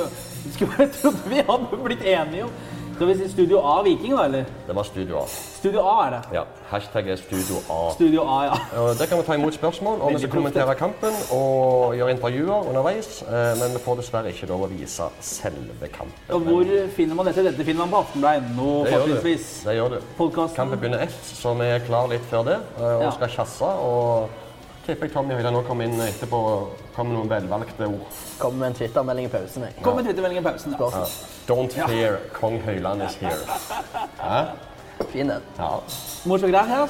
skulle 0.54 0.72
bare 0.78 0.90
trodd 0.96 1.24
vi 1.30 1.42
hadde 1.48 1.84
blitt 1.84 2.04
enige 2.08 2.44
om 2.48 2.52
Skal 3.00 3.08
vi 3.08 3.14
si 3.16 3.28
Studio 3.32 3.60
A 3.64 3.78
Viking, 3.84 4.12
da, 4.12 4.24
eller? 4.28 4.44
Det 4.68 4.74
var 4.76 4.84
Studio 4.84 5.22
A. 5.22 5.26
Studio 5.30 5.80
A 5.88 5.94
er 6.06 6.10
det. 6.12 6.20
Ja, 6.36 6.42
hashtag 6.68 7.08
er 7.08 7.16
Studio 7.16 7.62
A. 7.72 7.78
Studio 7.94 8.26
A, 8.28 8.40
ja. 8.50 8.58
Der 9.00 9.06
kan 9.08 9.18
vi 9.22 9.24
ta 9.24 9.38
imot 9.40 9.56
spørsmål, 9.56 10.02
og 10.04 10.12
vi 10.12 10.20
skal 10.20 10.34
kommentere 10.34 10.76
kampen 10.76 11.16
og 11.32 11.96
gjøre 11.96 12.12
intervjuer 12.18 12.68
underveis. 12.68 13.22
eh, 13.22 13.56
Men 13.62 13.72
vi 13.78 13.80
får 13.86 14.02
dessverre 14.02 14.34
ikke 14.34 14.50
lov 14.52 14.66
å 14.68 14.70
vise 14.74 15.08
selve 15.24 15.88
kampen. 15.94 16.36
Og 16.36 16.42
hvor 16.50 16.74
finner 16.98 17.16
man 17.16 17.32
dette? 17.32 17.44
Dette 17.48 17.64
finner 17.64 17.86
man 17.86 17.94
på 17.96 18.02
aftenbladet.no, 18.04 18.68
Det 18.84 19.78
gjør 19.80 19.96
du. 19.96 19.98
Podkasten. 20.18 20.56
Kampen 20.60 20.80
begynner 20.84 21.08
ett, 21.08 21.16
så 21.24 21.56
vi 21.56 21.72
er 21.72 21.80
klar 21.88 22.12
litt 22.12 22.28
før 22.28 22.44
det 22.52 22.60
eh, 22.82 23.00
og 23.08 23.14
skal 23.16 23.32
tjasse. 23.38 23.72
Og 23.80 24.30
tipper 24.90 25.06
jeg 25.10 25.14
Tommy 25.14 25.36
Høiland 25.38 25.56
nå 25.56 25.62
kommer 25.68 25.86
inn 25.90 26.00
etterpå 26.02 26.40
og 26.52 26.80
kommer 26.96 27.14
med 27.14 27.20
noen 27.20 27.30
velvalgte 27.34 27.88
ord. 27.90 28.18
Kommer 28.42 28.64
med 28.64 28.72
en 28.72 28.78
Twitter-melding 28.80 29.30
i 29.30 29.32
pausen. 29.34 29.68
jeg. 29.68 29.76
Kom 29.86 30.00
med 30.00 30.10
twittermelding 30.10 30.42
i 30.42 30.46
pausen. 30.48 30.76
Da. 30.80 30.90
Ja. 30.96 31.06
Don't 31.50 31.78
fear, 31.78 32.18
kong 32.34 32.60
Høiland 32.66 33.06
is 33.06 33.16
here. 33.22 33.60
Ja? 34.18 34.42
Fin 35.14 35.30
den. 35.32 35.42
Ja, 35.58 35.72
Mottok 36.26 36.52
der 36.52 36.64
her. 36.74 36.88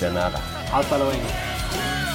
den 0.00 0.16
er 0.16 0.30
det. 0.36 0.42
Hasta 0.72 0.96
luego. 0.98 2.13